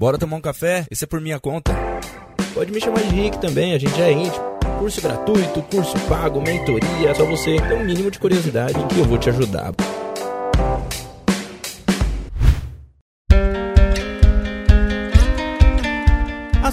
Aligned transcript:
Bora 0.00 0.16
tomar 0.16 0.38
um 0.38 0.40
café? 0.40 0.86
Esse 0.90 1.04
é 1.04 1.06
por 1.06 1.20
minha 1.20 1.38
conta. 1.38 1.74
Pode 2.54 2.72
me 2.72 2.80
chamar 2.80 3.02
de 3.02 3.14
Rick 3.14 3.38
também, 3.38 3.74
a 3.74 3.78
gente 3.78 4.00
é 4.00 4.10
íntimo. 4.10 4.42
Curso 4.78 4.98
gratuito, 5.02 5.60
curso 5.64 5.94
pago, 6.08 6.40
mentoria, 6.40 7.14
só 7.14 7.26
você 7.26 7.56
ter 7.56 7.74
um 7.74 7.84
mínimo 7.84 8.10
de 8.10 8.18
curiosidade 8.18 8.82
que 8.86 8.98
eu 8.98 9.04
vou 9.04 9.18
te 9.18 9.28
ajudar. 9.28 9.74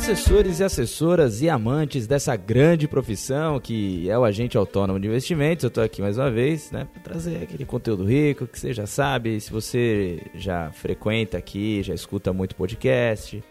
Assessores 0.08 0.62
e 0.62 0.64
assessoras 0.64 1.42
e 1.42 1.50
amantes 1.50 2.08
dessa 2.08 2.34
grande 2.34 2.88
profissão 2.88 3.60
que 3.60 4.10
é 4.10 4.18
o 4.18 4.24
agente 4.24 4.58
autônomo 4.58 4.98
de 4.98 5.06
investimentos, 5.06 5.66
eu 5.66 5.68
estou 5.68 5.84
aqui 5.84 6.02
mais 6.02 6.18
uma 6.18 6.32
vez, 6.32 6.72
né, 6.72 6.88
para 6.94 7.02
trazer 7.02 7.44
aquele 7.44 7.66
conteúdo 7.66 8.06
rico 8.06 8.48
que 8.48 8.58
você 8.58 8.72
já 8.72 8.86
sabe, 8.86 9.38
se 9.42 9.52
você 9.52 10.22
já 10.34 10.72
frequenta 10.72 11.38
aqui, 11.38 11.84
já 11.84 11.94
escuta 11.94 12.32
muito 12.32 12.56
podcast, 12.56 13.44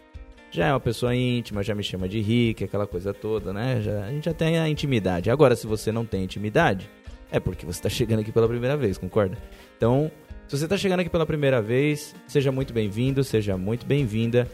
já 0.49 0.65
é 0.65 0.73
uma 0.73 0.79
pessoa 0.79 1.15
íntima, 1.15 1.61
já 1.61 1.75
me 1.75 1.83
chama 1.83 2.09
de 2.09 2.19
Rick, 2.21 2.63
aquela 2.63 2.87
coisa 2.87 3.13
toda, 3.13 3.53
né? 3.53 3.79
Já, 3.79 4.05
a 4.05 4.09
gente 4.09 4.25
já 4.25 4.33
tem 4.33 4.57
a 4.57 4.67
intimidade. 4.67 5.29
Agora, 5.29 5.55
se 5.55 5.67
você 5.67 5.91
não 5.91 6.07
tem 6.07 6.23
intimidade, 6.23 6.89
é 7.31 7.39
porque 7.39 7.67
você 7.67 7.77
está 7.77 7.89
chegando 7.89 8.21
aqui 8.21 8.31
pela 8.31 8.47
primeira 8.47 8.75
vez, 8.75 8.97
concorda? 8.97 9.37
Então, 9.77 10.09
se 10.47 10.57
você 10.57 10.63
está 10.63 10.75
chegando 10.75 11.01
aqui 11.01 11.09
pela 11.09 11.25
primeira 11.25 11.61
vez, 11.61 12.15
seja 12.25 12.51
muito 12.51 12.73
bem-vindo, 12.73 13.23
seja 13.23 13.55
muito 13.57 13.85
bem-vinda. 13.85 14.47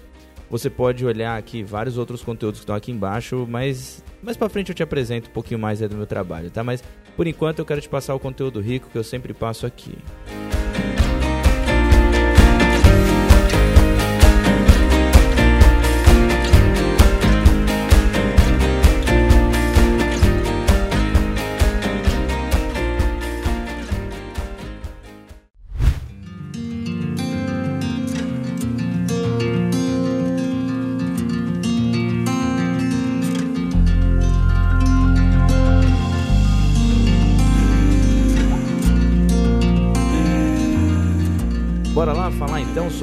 Você 0.54 0.70
pode 0.70 1.04
olhar 1.04 1.36
aqui 1.36 1.64
vários 1.64 1.98
outros 1.98 2.22
conteúdos 2.24 2.60
que 2.60 2.64
estão 2.64 2.76
aqui 2.76 2.92
embaixo, 2.92 3.48
mas 3.50 4.04
mais 4.22 4.38
para 4.38 4.48
frente 4.50 4.70
eu 4.70 4.76
te 4.76 4.84
apresento 4.84 5.28
um 5.28 5.34
pouquinho 5.34 5.60
mais 5.60 5.80
do 5.80 5.96
meu 5.96 6.06
trabalho, 6.06 6.52
tá? 6.52 6.64
Mas 6.64 6.84
por 7.18 7.26
enquanto 7.26 7.58
eu 7.58 7.66
quero 7.66 7.82
te 7.82 7.90
passar 7.90 8.14
o 8.14 8.20
conteúdo 8.20 8.62
rico 8.62 8.88
que 8.88 8.96
eu 8.96 9.04
sempre 9.04 9.34
passo 9.34 9.66
aqui. 9.66 9.98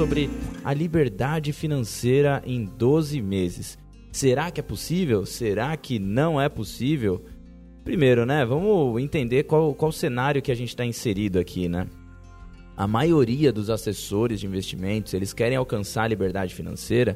Sobre 0.01 0.31
a 0.63 0.73
liberdade 0.73 1.53
financeira 1.53 2.41
em 2.43 2.65
12 2.65 3.21
meses. 3.21 3.77
Será 4.11 4.49
que 4.49 4.59
é 4.59 4.63
possível? 4.63 5.27
Será 5.27 5.77
que 5.77 5.99
não 5.99 6.41
é 6.41 6.49
possível? 6.49 7.23
Primeiro, 7.83 8.25
né? 8.25 8.43
Vamos 8.43 8.99
entender 8.99 9.43
qual, 9.43 9.75
qual 9.75 9.91
cenário 9.91 10.41
que 10.41 10.51
a 10.51 10.55
gente 10.55 10.69
está 10.69 10.83
inserido 10.83 11.37
aqui, 11.37 11.69
né? 11.69 11.85
A 12.75 12.87
maioria 12.87 13.53
dos 13.53 13.69
assessores 13.69 14.39
de 14.39 14.47
investimentos 14.47 15.13
eles 15.13 15.33
querem 15.33 15.55
alcançar 15.55 16.05
a 16.05 16.07
liberdade 16.07 16.55
financeira 16.55 17.15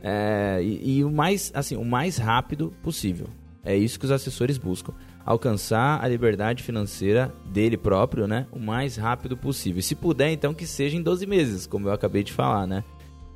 é, 0.00 0.60
e, 0.62 0.98
e 0.98 1.04
o 1.04 1.10
mais 1.10 1.50
assim 1.52 1.74
o 1.74 1.84
mais 1.84 2.16
rápido 2.16 2.72
possível. 2.80 3.26
É 3.64 3.76
isso 3.76 3.98
que 3.98 4.04
os 4.04 4.12
assessores 4.12 4.56
buscam 4.56 4.94
alcançar 5.24 6.02
a 6.02 6.08
liberdade 6.08 6.62
financeira 6.62 7.32
dele 7.46 7.76
próprio, 7.76 8.26
né, 8.26 8.46
o 8.50 8.58
mais 8.58 8.96
rápido 8.96 9.36
possível. 9.36 9.80
E 9.80 9.82
se 9.82 9.94
puder, 9.94 10.30
então 10.30 10.54
que 10.54 10.66
seja 10.66 10.96
em 10.96 11.02
12 11.02 11.26
meses, 11.26 11.66
como 11.66 11.88
eu 11.88 11.92
acabei 11.92 12.22
de 12.22 12.32
falar, 12.32 12.66
né? 12.66 12.84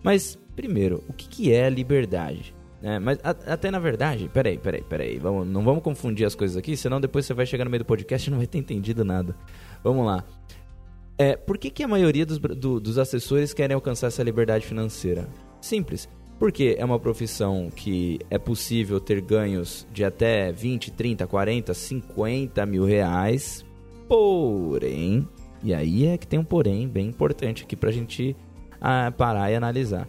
Mas 0.03 0.39
primeiro, 0.55 1.03
o 1.09 1.13
que, 1.13 1.29
que 1.29 1.53
é 1.53 1.69
liberdade? 1.69 2.55
É, 2.83 2.99
mas 2.99 3.19
a, 3.23 3.31
até 3.31 3.71
na 3.71 3.79
verdade, 3.79 4.31
peraí, 4.33 4.59
peraí, 4.59 4.83
peraí, 4.83 5.19
vamos, 5.19 5.47
não 5.47 5.65
vamos 5.65 5.83
confundir 5.83 6.27
as 6.27 6.35
coisas 6.35 6.57
aqui, 6.57 6.77
senão 6.77 7.01
depois 7.01 7.25
você 7.25 7.33
vai 7.33 7.47
chegar 7.47 7.65
no 7.65 7.71
meio 7.71 7.83
do 7.83 7.87
podcast 7.87 8.29
e 8.29 8.31
não 8.31 8.39
vai 8.39 8.47
ter 8.47 8.59
entendido 8.59 9.05
nada. 9.05 9.35
Vamos 9.83 10.05
lá. 10.05 10.25
É, 11.17 11.37
por 11.37 11.57
que, 11.57 11.71
que 11.71 11.83
a 11.83 11.89
maioria 11.89 12.27
dos, 12.27 12.39
do, 12.39 12.81
dos 12.81 12.99
assessores 12.99 13.55
querem 13.55 13.75
alcançar 13.75 14.09
essa 14.09 14.23
liberdade 14.23 14.67
financeira? 14.67 15.29
Simples. 15.61 16.09
Porque 16.39 16.75
é 16.79 16.85
uma 16.85 16.99
profissão 16.99 17.71
que 17.75 18.19
é 18.29 18.39
possível 18.39 19.01
ter 19.01 19.21
ganhos 19.21 19.87
de 19.93 20.05
até 20.05 20.51
20, 20.53 20.91
30, 20.93 21.27
40, 21.27 21.73
50 21.73 22.67
mil 22.67 22.85
reais. 22.85 23.65
Porém, 24.09 25.27
e 25.63 25.73
aí 25.73 26.07
é 26.07 26.19
que 26.19 26.27
tem 26.27 26.39
um 26.39 26.45
porém 26.45 26.89
bem 26.89 27.09
importante 27.09 27.63
aqui 27.65 27.77
para 27.77 27.89
a 27.89 27.93
gente 27.93 28.37
ah, 28.81 29.13
parar 29.17 29.51
e 29.51 29.55
analisar. 29.55 30.09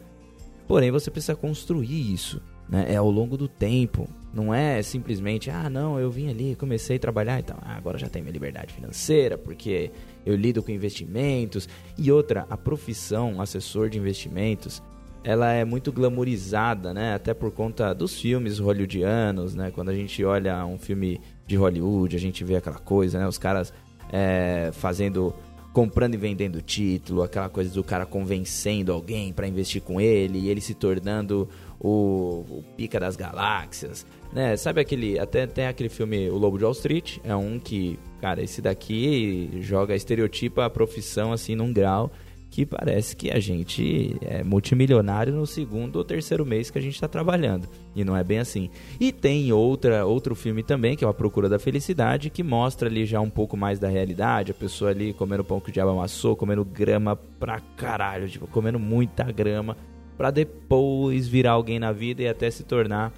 Porém, 0.67 0.91
você 0.91 1.11
precisa 1.11 1.35
construir 1.35 2.13
isso. 2.13 2.41
Né? 2.67 2.87
É 2.89 2.95
ao 2.95 3.09
longo 3.09 3.37
do 3.37 3.47
tempo. 3.47 4.07
Não 4.33 4.53
é 4.53 4.81
simplesmente, 4.81 5.49
ah, 5.49 5.69
não, 5.69 5.97
eu 5.97 6.11
vim 6.11 6.29
ali, 6.29 6.55
comecei 6.55 6.97
a 6.97 6.99
trabalhar, 6.99 7.39
então 7.39 7.55
ah, 7.61 7.77
agora 7.77 7.97
já 7.97 8.09
tenho 8.09 8.25
minha 8.25 8.33
liberdade 8.33 8.73
financeira, 8.73 9.37
porque 9.37 9.91
eu 10.25 10.35
lido 10.35 10.61
com 10.61 10.71
investimentos. 10.71 11.69
E 11.97 12.11
outra, 12.11 12.45
a 12.49 12.57
profissão 12.57 13.39
assessor 13.39 13.89
de 13.89 13.97
investimentos 13.97 14.83
ela 15.25 15.51
é 15.51 15.65
muito 15.65 15.91
glamourizada, 15.91 16.93
né? 16.93 17.15
Até 17.15 17.33
por 17.33 17.49
conta 17.49 17.93
dos 17.95 18.21
filmes 18.21 18.59
hollywoodianos, 18.59 19.55
né? 19.55 19.71
Quando 19.73 19.89
a 19.89 19.95
gente 19.95 20.23
olha 20.23 20.63
um 20.67 20.77
filme 20.77 21.19
de 21.47 21.55
Hollywood, 21.55 22.15
a 22.15 22.19
gente 22.19 22.43
vê 22.43 22.57
aquela 22.57 22.77
coisa, 22.77 23.17
né? 23.17 23.27
Os 23.27 23.39
caras 23.39 23.73
é, 24.13 24.69
fazendo, 24.71 25.33
comprando 25.73 26.13
e 26.13 26.17
vendendo 26.17 26.61
título, 26.61 27.23
aquela 27.23 27.49
coisa 27.49 27.73
do 27.73 27.83
cara 27.83 28.05
convencendo 28.05 28.93
alguém 28.93 29.33
para 29.33 29.47
investir 29.47 29.81
com 29.81 29.99
ele 29.99 30.41
e 30.41 30.47
ele 30.47 30.61
se 30.61 30.75
tornando 30.75 31.49
o, 31.79 32.45
o, 32.47 32.63
pica 32.77 32.99
das 32.99 33.15
galáxias, 33.15 34.05
né? 34.31 34.55
Sabe 34.55 34.79
aquele, 34.79 35.17
até 35.17 35.47
tem 35.47 35.65
aquele 35.65 35.89
filme 35.89 36.29
O 36.29 36.37
Lobo 36.37 36.59
de 36.59 36.65
Wall 36.65 36.73
Street, 36.73 37.17
é 37.23 37.35
um 37.35 37.57
que, 37.57 37.97
cara, 38.21 38.43
esse 38.43 38.61
daqui 38.61 39.49
joga 39.59 39.95
estereotipa 39.95 40.65
a 40.65 40.69
profissão 40.69 41.33
assim 41.33 41.55
num 41.55 41.73
grau 41.73 42.11
que 42.49 42.65
parece 42.65 43.15
que 43.15 43.31
a 43.31 43.39
gente 43.39 44.15
é 44.21 44.43
multimilionário 44.43 45.33
no 45.33 45.45
segundo 45.45 45.97
ou 45.97 46.03
terceiro 46.03 46.45
mês 46.45 46.71
que 46.71 46.77
a 46.77 46.81
gente 46.81 46.95
está 46.95 47.07
trabalhando. 47.07 47.67
E 47.93 48.03
não 48.03 48.15
é 48.15 48.23
bem 48.23 48.39
assim. 48.39 48.69
E 48.99 49.11
tem 49.11 49.51
outra, 49.51 50.05
outro 50.05 50.35
filme 50.35 50.63
também, 50.63 50.95
que 50.95 51.03
é 51.03 51.07
A 51.07 51.13
Procura 51.13 51.49
da 51.49 51.59
Felicidade, 51.59 52.29
que 52.29 52.43
mostra 52.43 52.87
ali 52.87 53.05
já 53.05 53.19
um 53.19 53.29
pouco 53.29 53.57
mais 53.57 53.77
da 53.79 53.89
realidade. 53.89 54.51
A 54.51 54.55
pessoa 54.55 54.91
ali 54.91 55.13
comendo 55.13 55.43
pão 55.43 55.59
que 55.59 55.69
o 55.69 55.73
diabo 55.73 55.91
amassou, 55.91 56.35
comendo 56.35 56.63
grama 56.63 57.15
pra 57.15 57.59
caralho, 57.59 58.29
tipo, 58.29 58.47
comendo 58.47 58.79
muita 58.79 59.23
grama, 59.31 59.75
para 60.17 60.31
depois 60.31 61.27
virar 61.27 61.51
alguém 61.51 61.79
na 61.79 61.91
vida 61.91 62.21
e 62.21 62.27
até 62.27 62.49
se 62.49 62.63
tornar 62.63 63.11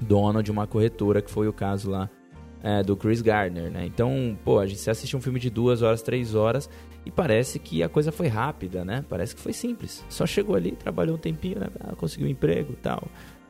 dono 0.00 0.42
de 0.42 0.50
uma 0.50 0.66
corretora, 0.66 1.22
que 1.22 1.30
foi 1.30 1.46
o 1.46 1.52
caso 1.52 1.90
lá 1.90 2.10
é, 2.62 2.82
do 2.82 2.96
Chris 2.96 3.20
Gardner, 3.20 3.70
né? 3.70 3.84
Então, 3.86 4.36
pô, 4.44 4.58
a 4.58 4.66
gente 4.66 4.88
assiste 4.88 5.16
um 5.16 5.20
filme 5.20 5.38
de 5.38 5.50
duas 5.50 5.82
horas, 5.82 6.02
três 6.02 6.34
horas 6.34 6.68
e 7.06 7.10
parece 7.10 7.58
que 7.58 7.82
a 7.82 7.88
coisa 7.88 8.10
foi 8.10 8.28
rápida, 8.28 8.84
né? 8.84 9.04
Parece 9.08 9.34
que 9.34 9.40
foi 9.40 9.52
simples. 9.52 10.04
Só 10.08 10.26
chegou 10.26 10.56
ali, 10.56 10.72
trabalhou 10.72 11.16
um 11.16 11.18
tempinho, 11.18 11.60
né? 11.60 11.68
ah, 11.80 11.94
conseguiu 11.94 12.26
um 12.26 12.30
emprego 12.30 12.74
tal. 12.82 13.02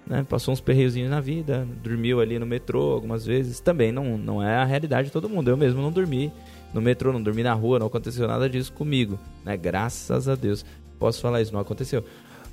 Né? 0.07 0.27
Passou 0.29 0.53
uns 0.53 0.61
perreiozinhos 0.61 1.09
na 1.09 1.21
vida, 1.21 1.67
dormiu 1.83 2.21
ali 2.21 2.39
no 2.39 2.47
metrô 2.47 2.93
algumas 2.93 3.25
vezes. 3.25 3.61
Também 3.61 3.93
não, 3.93 4.19
não 4.19 4.43
é 4.43 4.57
a 4.57 4.65
realidade 4.65 5.07
de 5.07 5.13
todo 5.13 5.29
mundo. 5.29 5.49
Eu 5.49 5.57
mesmo 5.57 5.81
não 5.81 5.93
dormi 5.93 6.33
no 6.73 6.81
metrô, 6.81 7.13
não 7.13 7.23
dormi 7.23 7.43
na 7.43 7.55
rua, 7.55 7.79
não 7.79 7.87
aconteceu 7.87 8.27
nada 8.27 8.51
disso 8.51 8.73
comigo. 8.73 9.19
Né? 9.45 9.57
Graças 9.57 10.29
a 10.29 10.35
Deus. 10.35 10.65
Posso 10.99 11.21
falar 11.21 11.41
isso, 11.41 11.53
não 11.53 11.61
aconteceu. 11.61 12.05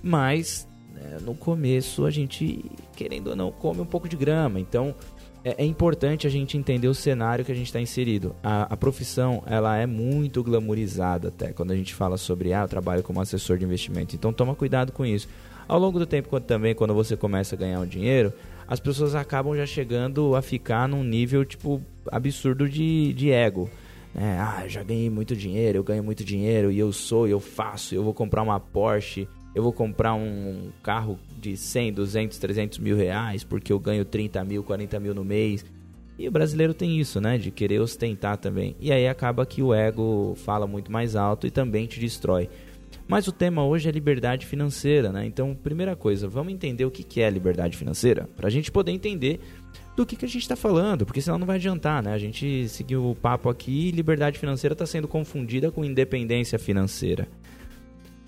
Mas 0.04 0.68
né, 0.94 1.18
no 1.22 1.34
começo 1.34 2.06
a 2.06 2.12
gente, 2.12 2.64
querendo 2.96 3.32
ou 3.32 3.36
não, 3.36 3.52
come 3.52 3.82
um 3.82 3.86
pouco 3.86 4.08
de 4.08 4.16
grama. 4.16 4.60
Então 4.60 4.96
é, 5.44 5.64
é, 5.64 5.66
importante 5.66 6.28
a 6.28 6.30
gente 6.30 6.58
entender 6.58 6.88
o 6.88 6.94
cenário 6.94 7.44
que 7.44 7.52
a 7.52 7.56
gente 7.56 7.68
está 7.68 7.82
inserido. 7.82 8.36
A, 8.44 8.74
a, 8.74 8.78
profissão 8.78 9.44
ela 9.46 9.76
é 9.78 9.86
muito 9.86 10.44
glamourizada 10.44 11.30
até 11.30 11.52
quando 11.52 11.72
a 11.72 11.76
gente 11.76 11.94
fala 11.96 12.18
sobre 12.18 12.54
ah, 12.54 12.62
eu 12.62 12.68
trabalho 12.68 13.04
como 13.04 13.20
assessor 13.20 13.58
de 13.58 13.66
investimento. 13.66 14.16
Então 14.16 14.32
toma 14.32 14.56
cuidado 14.56 14.92
com 14.92 15.06
isso. 15.06 15.28
Ao 15.68 15.80
longo 15.80 15.98
do 15.98 16.06
tempo, 16.06 16.30
quando, 16.30 16.44
também 16.44 16.76
quando 16.76 16.94
você 16.94 17.16
começa 17.16 17.56
a 17.56 17.58
ganhar 17.58 17.80
um 17.80 17.88
dinheiro, 17.88 18.34
as 18.68 18.80
pessoas 18.80 19.16
acabam 19.16 19.56
já 19.56 19.66
chegando 19.66 20.36
a 20.36 20.42
ficar 20.42 20.88
num 20.88 21.04
nível 21.04 21.44
tipo 21.44 21.82
absurdo 22.12 22.70
de, 22.70 23.14
de 23.14 23.32
ego. 23.32 23.70
É, 24.16 24.38
ah, 24.40 24.62
eu 24.64 24.70
já 24.70 24.84
ganhei 24.84 25.10
muito 25.10 25.36
dinheiro, 25.36 25.78
eu 25.78 25.84
ganho 25.84 26.04
muito 26.04 26.24
dinheiro 26.24 26.72
e 26.72 26.78
eu 26.78 26.92
sou, 26.92 27.28
eu 27.28 27.40
faço, 27.40 27.96
eu 27.96 28.04
vou 28.04 28.14
comprar 28.14 28.44
uma 28.44 28.60
Porsche 28.60 29.28
eu 29.54 29.62
vou 29.62 29.74
comprar 29.74 30.14
um 30.14 30.72
carro 30.82 31.20
de 31.40 31.58
100, 31.58 31.94
200, 31.94 32.38
300 32.38 32.80
mil 32.80 32.96
reais 32.96 33.44
porque 33.44 33.72
eu 33.72 33.80
ganho 33.80 34.06
30 34.06 34.44
mil, 34.44 34.64
40 34.64 35.00
mil 35.00 35.14
no 35.14 35.24
mês. 35.24 35.66
E 36.18 36.28
o 36.28 36.32
brasileiro 36.32 36.74
tem 36.74 37.00
isso, 37.00 37.20
né? 37.20 37.38
De 37.38 37.50
querer 37.50 37.80
ostentar 37.80 38.38
também. 38.38 38.76
E 38.80 38.92
aí 38.92 39.08
acaba 39.08 39.46
que 39.46 39.62
o 39.64 39.74
ego 39.74 40.36
fala 40.36 40.68
muito 40.68 40.92
mais 40.92 41.16
alto 41.16 41.48
e 41.48 41.52
também 41.52 41.88
te 41.88 42.00
destrói. 42.00 42.48
Mas 43.08 43.28
o 43.28 43.32
tema 43.32 43.66
hoje 43.66 43.90
é 43.90 43.92
liberdade 43.92 44.46
financeira, 44.46 45.12
né? 45.12 45.26
Então, 45.26 45.56
primeira 45.56 45.96
coisa, 45.96 46.28
vamos 46.28 46.54
entender 46.54 46.86
o 46.86 46.92
que 46.92 47.22
é 47.22 47.30
liberdade 47.30 47.76
financeira 47.76 48.30
para 48.38 48.48
a 48.48 48.50
gente 48.52 48.72
poder 48.72 48.92
entender 48.92 49.40
do 49.96 50.06
que, 50.06 50.16
que 50.16 50.26
a 50.26 50.28
gente 50.28 50.44
está 50.44 50.56
falando, 50.56 51.06
porque 51.06 51.22
senão 51.22 51.38
não 51.38 51.46
vai 51.46 51.58
adiantar, 51.58 52.02
né? 52.02 52.14
A 52.14 52.18
gente 52.18 52.70
seguiu 52.70 53.10
o 53.10 53.16
papo 53.16 53.50
aqui 53.50 53.90
e 53.90 53.92
liberdade 53.92 54.40
financeira 54.40 54.74
está 54.74 54.86
sendo 54.86 55.08
confundida 55.08 55.72
com 55.72 55.84
independência 55.84 56.58
financeira. 56.58 57.28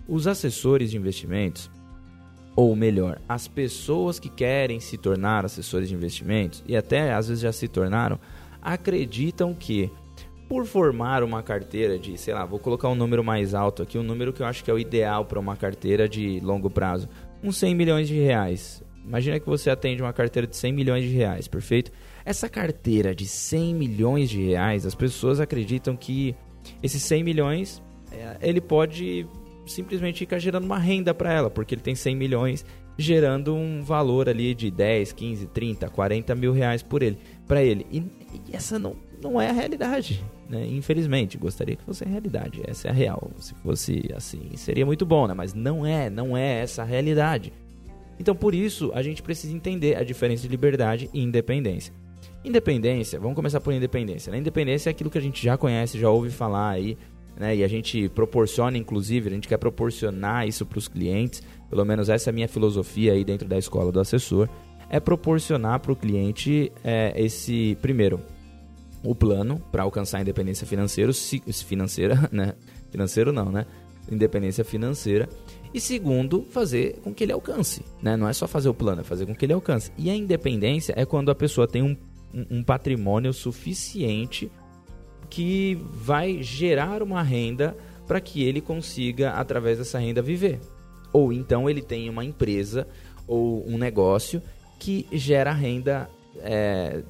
Os 0.07 0.27
assessores 0.27 0.91
de 0.91 0.97
investimentos, 0.97 1.69
Ou 2.55 2.75
melhor, 2.75 3.19
as 3.27 3.47
pessoas 3.47 4.19
que 4.19 4.29
querem 4.29 4.79
se 4.79 4.95
tornar 4.95 5.43
assessores 5.43 5.89
de 5.89 5.95
investimentos, 5.95 6.63
e 6.67 6.77
até 6.77 7.11
às 7.11 7.27
vezes 7.27 7.41
já 7.41 7.51
se 7.51 7.67
tornaram, 7.67 8.19
acreditam 8.61 9.55
que 9.55 9.89
por 10.47 10.67
formar 10.67 11.23
uma 11.23 11.41
carteira 11.41 11.97
de, 11.97 12.15
sei 12.15 12.31
lá, 12.31 12.45
vou 12.45 12.59
colocar 12.59 12.87
um 12.89 12.95
número 12.95 13.23
mais 13.23 13.55
alto 13.55 13.81
aqui, 13.81 13.97
um 13.97 14.03
número 14.03 14.31
que 14.31 14.43
eu 14.43 14.45
acho 14.45 14.63
que 14.63 14.69
é 14.69 14.73
o 14.73 14.77
ideal 14.77 15.25
para 15.25 15.39
uma 15.39 15.55
carteira 15.55 16.07
de 16.07 16.39
longo 16.41 16.69
prazo, 16.69 17.09
uns 17.43 17.57
100 17.57 17.73
milhões 17.73 18.07
de 18.07 18.19
reais. 18.19 18.83
Imagina 19.03 19.39
que 19.39 19.47
você 19.47 19.71
atende 19.71 20.03
uma 20.03 20.13
carteira 20.13 20.47
de 20.47 20.55
100 20.55 20.71
milhões 20.73 21.03
de 21.03 21.09
reais, 21.09 21.47
perfeito? 21.47 21.91
Essa 22.23 22.47
carteira 22.47 23.15
de 23.15 23.25
100 23.25 23.73
milhões 23.73 24.29
de 24.29 24.43
reais, 24.43 24.85
as 24.85 24.93
pessoas 24.93 25.39
acreditam 25.39 25.95
que 25.95 26.35
esses 26.83 27.01
100 27.01 27.23
milhões, 27.23 27.81
é, 28.11 28.37
ele 28.41 28.61
pode 28.61 29.25
simplesmente 29.65 30.19
ficar 30.19 30.39
gerando 30.39 30.65
uma 30.65 30.77
renda 30.77 31.13
para 31.13 31.31
ela, 31.31 31.49
porque 31.49 31.75
ele 31.75 31.81
tem 31.81 31.95
100 31.95 32.15
milhões 32.15 32.65
gerando 32.97 33.55
um 33.55 33.81
valor 33.81 34.29
ali 34.29 34.53
de 34.53 34.69
10, 34.69 35.13
15, 35.13 35.47
30, 35.47 35.89
40 35.89 36.35
mil 36.35 36.51
reais 36.51 36.83
por 36.83 37.01
ele, 37.01 37.17
para 37.47 37.63
ele. 37.63 37.85
E, 37.91 37.99
e, 37.99 38.55
essa 38.55 38.77
não, 38.77 38.95
não 39.21 39.41
é 39.41 39.49
a 39.49 39.53
realidade, 39.53 40.23
né? 40.49 40.65
Infelizmente, 40.67 41.37
gostaria 41.37 41.75
que 41.75 41.83
fosse 41.83 42.03
a 42.03 42.07
realidade. 42.07 42.61
Essa 42.67 42.89
é 42.89 42.91
a 42.91 42.93
real. 42.93 43.31
Se 43.39 43.53
fosse 43.55 44.09
assim, 44.15 44.51
seria 44.55 44.85
muito 44.85 45.05
bom, 45.05 45.27
né? 45.27 45.33
Mas 45.33 45.53
não 45.53 45.85
é, 45.85 46.09
não 46.09 46.37
é 46.37 46.61
essa 46.61 46.83
a 46.83 46.85
realidade. 46.85 47.51
Então, 48.19 48.35
por 48.35 48.53
isso, 48.53 48.91
a 48.93 49.01
gente 49.01 49.23
precisa 49.23 49.55
entender 49.55 49.97
a 49.97 50.03
diferença 50.03 50.43
de 50.43 50.49
liberdade 50.49 51.09
e 51.13 51.21
independência. 51.21 51.93
Independência, 52.45 53.19
vamos 53.19 53.35
começar 53.35 53.59
por 53.61 53.73
independência. 53.73 54.31
Né? 54.31 54.37
Independência 54.37 54.89
é 54.89 54.91
aquilo 54.91 55.09
que 55.09 55.17
a 55.17 55.21
gente 55.21 55.41
já 55.41 55.57
conhece, 55.57 55.97
já 55.97 56.09
ouve 56.09 56.29
falar 56.29 56.71
aí, 56.71 56.97
né? 57.37 57.55
E 57.55 57.63
a 57.63 57.67
gente 57.67 58.09
proporciona, 58.09 58.77
inclusive, 58.77 59.29
a 59.29 59.33
gente 59.33 59.47
quer 59.47 59.57
proporcionar 59.57 60.47
isso 60.47 60.65
para 60.65 60.77
os 60.77 60.87
clientes. 60.87 61.41
Pelo 61.69 61.83
menos 61.83 62.09
essa 62.09 62.29
é 62.29 62.31
a 62.31 62.33
minha 62.33 62.47
filosofia 62.47 63.13
aí 63.13 63.23
dentro 63.23 63.47
da 63.47 63.57
escola 63.57 63.91
do 63.91 63.99
assessor. 63.99 64.47
É 64.89 64.99
proporcionar 64.99 65.79
para 65.79 65.91
o 65.91 65.95
cliente 65.95 66.71
é, 66.83 67.13
esse, 67.15 67.77
primeiro, 67.81 68.19
o 69.03 69.15
plano 69.15 69.61
para 69.71 69.83
alcançar 69.83 70.19
a 70.19 70.21
independência 70.21 70.67
financeira, 70.67 71.11
financeira, 71.65 72.29
né? 72.31 72.53
Financeiro 72.91 73.33
não, 73.33 73.51
né? 73.51 73.65
Independência 74.11 74.63
financeira. 74.63 75.27
E 75.73 75.81
segundo, 75.81 76.43
fazer 76.43 76.99
com 77.03 77.11
que 77.11 77.23
ele 77.23 77.31
alcance. 77.31 77.83
Né? 78.01 78.15
Não 78.15 78.27
é 78.27 78.33
só 78.33 78.47
fazer 78.47 78.69
o 78.69 78.73
plano, 78.73 79.01
é 79.01 79.03
fazer 79.03 79.25
com 79.25 79.33
que 79.33 79.43
ele 79.43 79.53
alcance. 79.53 79.91
E 79.97 80.09
a 80.09 80.15
independência 80.15 80.93
é 80.95 81.03
quando 81.03 81.31
a 81.31 81.35
pessoa 81.35 81.67
tem 81.67 81.81
um, 81.81 81.97
um 82.51 82.63
patrimônio 82.63 83.33
suficiente 83.33 84.51
que 85.33 85.73
vai 85.91 86.43
gerar 86.43 87.01
uma 87.01 87.23
renda 87.23 87.75
para 88.05 88.21
que 88.21 88.43
ele 88.43 88.61
consiga, 88.61 89.31
através 89.31 89.79
dessa 89.79 89.97
renda, 89.97 90.21
viver. 90.21 90.59
Ou 91.11 91.33
então 91.33 91.67
ele 91.67 91.81
tem 91.81 92.07
uma 92.07 92.23
empresa 92.23 92.87
ou 93.27 93.67
um 93.67 93.75
negócio 93.75 94.43
que 94.77 95.07
gera 95.11 95.51
renda. 95.51 96.07
É, 96.37 97.01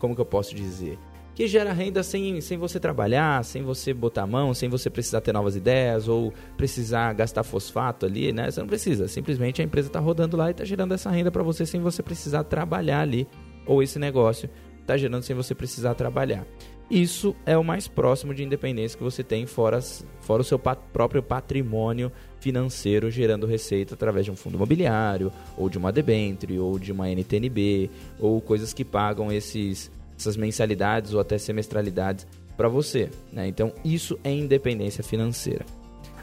como 0.00 0.16
que 0.16 0.20
eu 0.20 0.26
posso 0.26 0.56
dizer? 0.56 0.98
Que 1.36 1.46
gera 1.46 1.72
renda 1.72 2.02
sem, 2.02 2.40
sem 2.40 2.58
você 2.58 2.80
trabalhar, 2.80 3.44
sem 3.44 3.62
você 3.62 3.94
botar 3.94 4.22
a 4.22 4.26
mão, 4.26 4.52
sem 4.52 4.68
você 4.68 4.90
precisar 4.90 5.20
ter 5.20 5.32
novas 5.32 5.54
ideias 5.54 6.08
ou 6.08 6.34
precisar 6.56 7.12
gastar 7.12 7.44
fosfato 7.44 8.06
ali, 8.06 8.32
né? 8.32 8.50
Você 8.50 8.58
não 8.58 8.66
precisa. 8.66 9.06
Simplesmente 9.06 9.62
a 9.62 9.64
empresa 9.64 9.86
está 9.86 10.00
rodando 10.00 10.36
lá 10.36 10.48
e 10.48 10.50
está 10.50 10.64
gerando 10.64 10.94
essa 10.94 11.12
renda 11.12 11.30
para 11.30 11.44
você 11.44 11.64
sem 11.64 11.80
você 11.80 12.02
precisar 12.02 12.42
trabalhar 12.42 13.02
ali. 13.02 13.28
Ou 13.64 13.84
esse 13.84 14.00
negócio 14.00 14.50
está 14.80 14.96
gerando 14.96 15.22
sem 15.22 15.36
você 15.36 15.54
precisar 15.54 15.94
trabalhar. 15.94 16.44
Isso 16.90 17.36
é 17.44 17.56
o 17.56 17.62
mais 17.62 17.86
próximo 17.86 18.32
de 18.32 18.42
independência 18.42 18.96
que 18.96 19.04
você 19.04 19.22
tem, 19.22 19.44
fora, 19.44 19.80
fora 20.20 20.40
o 20.40 20.44
seu 20.44 20.58
pat 20.58 20.78
próprio 20.90 21.22
patrimônio 21.22 22.10
financeiro 22.40 23.10
gerando 23.10 23.46
receita 23.46 23.94
através 23.94 24.24
de 24.24 24.30
um 24.30 24.36
fundo 24.36 24.56
imobiliário, 24.56 25.30
ou 25.56 25.68
de 25.68 25.76
uma 25.76 25.92
debênture, 25.92 26.58
ou 26.58 26.78
de 26.78 26.90
uma 26.90 27.10
NTNB, 27.10 27.90
ou 28.18 28.40
coisas 28.40 28.72
que 28.72 28.86
pagam 28.86 29.30
esses, 29.30 29.90
essas 30.18 30.36
mensalidades 30.36 31.12
ou 31.12 31.20
até 31.20 31.36
semestralidades 31.36 32.26
para 32.56 32.68
você. 32.68 33.10
Né? 33.30 33.46
Então, 33.48 33.72
isso 33.84 34.18
é 34.24 34.32
independência 34.32 35.04
financeira. 35.04 35.66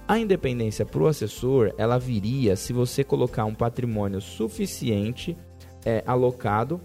A 0.07 0.17
independência 0.17 0.85
para 0.85 1.01
o 1.01 1.07
assessor, 1.07 1.73
ela 1.77 1.99
viria 1.99 2.55
se 2.55 2.73
você 2.73 3.03
colocar 3.03 3.45
um 3.45 3.53
patrimônio 3.53 4.19
suficiente 4.19 5.37
é, 5.83 6.03
alocado 6.07 6.81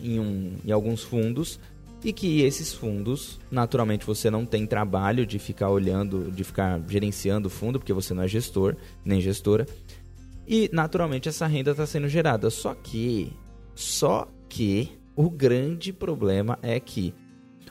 em, 0.00 0.18
um, 0.18 0.54
em 0.64 0.72
alguns 0.72 1.02
fundos 1.02 1.60
e 2.04 2.12
que 2.12 2.42
esses 2.42 2.72
fundos, 2.72 3.38
naturalmente 3.50 4.04
você 4.04 4.30
não 4.30 4.44
tem 4.44 4.66
trabalho 4.66 5.24
de 5.24 5.38
ficar 5.38 5.70
olhando, 5.70 6.30
de 6.32 6.42
ficar 6.42 6.80
gerenciando 6.88 7.46
o 7.46 7.50
fundo, 7.50 7.78
porque 7.78 7.92
você 7.92 8.12
não 8.12 8.22
é 8.22 8.28
gestor, 8.28 8.76
nem 9.04 9.20
gestora. 9.20 9.66
E 10.46 10.68
naturalmente 10.72 11.28
essa 11.28 11.46
renda 11.46 11.70
está 11.70 11.86
sendo 11.86 12.08
gerada. 12.08 12.50
Só 12.50 12.74
que, 12.74 13.32
só 13.74 14.28
que 14.48 14.90
o 15.14 15.30
grande 15.30 15.92
problema 15.92 16.58
é 16.60 16.80
que 16.80 17.14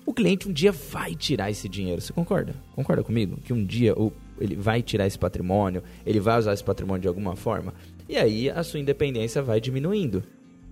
o 0.06 0.14
cliente 0.14 0.48
um 0.48 0.54
dia 0.54 0.72
vai 0.72 1.14
tirar 1.14 1.52
esse 1.52 1.68
dinheiro. 1.68 2.02
Você 2.02 2.14
concorda? 2.14 2.56
Concorda 2.74 3.04
comigo? 3.04 3.38
Que 3.44 3.54
um 3.54 3.64
dia 3.64 3.94
o, 3.94 4.12
ele 4.40 4.56
vai 4.56 4.82
tirar 4.82 5.06
esse 5.06 5.20
patrimônio, 5.20 5.84
ele 6.06 6.20
vai 6.20 6.40
usar 6.40 6.54
esse 6.54 6.64
patrimônio 6.64 7.02
de 7.02 7.08
alguma 7.08 7.36
forma. 7.36 7.74
E 8.08 8.18
aí 8.18 8.50
a 8.50 8.64
sua 8.64 8.80
independência 8.80 9.42
vai 9.42 9.60
diminuindo. 9.60 10.24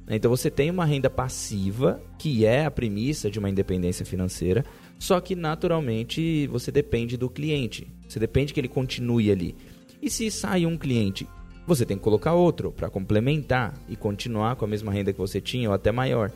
Né? 0.09 0.15
Então 0.15 0.31
você 0.31 0.49
tem 0.49 0.71
uma 0.71 0.83
renda 0.83 1.09
passiva, 1.09 2.01
que 2.17 2.43
é 2.43 2.65
a 2.65 2.71
premissa 2.71 3.29
de 3.29 3.37
uma 3.37 3.49
independência 3.49 4.03
financeira, 4.03 4.65
só 4.97 5.21
que 5.21 5.35
naturalmente 5.35 6.47
você 6.47 6.71
depende 6.71 7.15
do 7.15 7.29
cliente. 7.29 7.87
Você 8.07 8.19
depende 8.19 8.51
que 8.51 8.59
ele 8.59 8.67
continue 8.67 9.31
ali. 9.31 9.55
E 10.01 10.09
se 10.09 10.31
sai 10.31 10.65
um 10.65 10.77
cliente, 10.77 11.27
você 11.67 11.85
tem 11.85 11.95
que 11.95 12.03
colocar 12.03 12.33
outro 12.33 12.71
para 12.71 12.89
complementar 12.89 13.75
e 13.87 13.95
continuar 13.95 14.55
com 14.55 14.65
a 14.65 14.67
mesma 14.67 14.91
renda 14.91 15.13
que 15.13 15.19
você 15.19 15.39
tinha 15.39 15.69
ou 15.69 15.75
até 15.75 15.91
maior. 15.91 16.31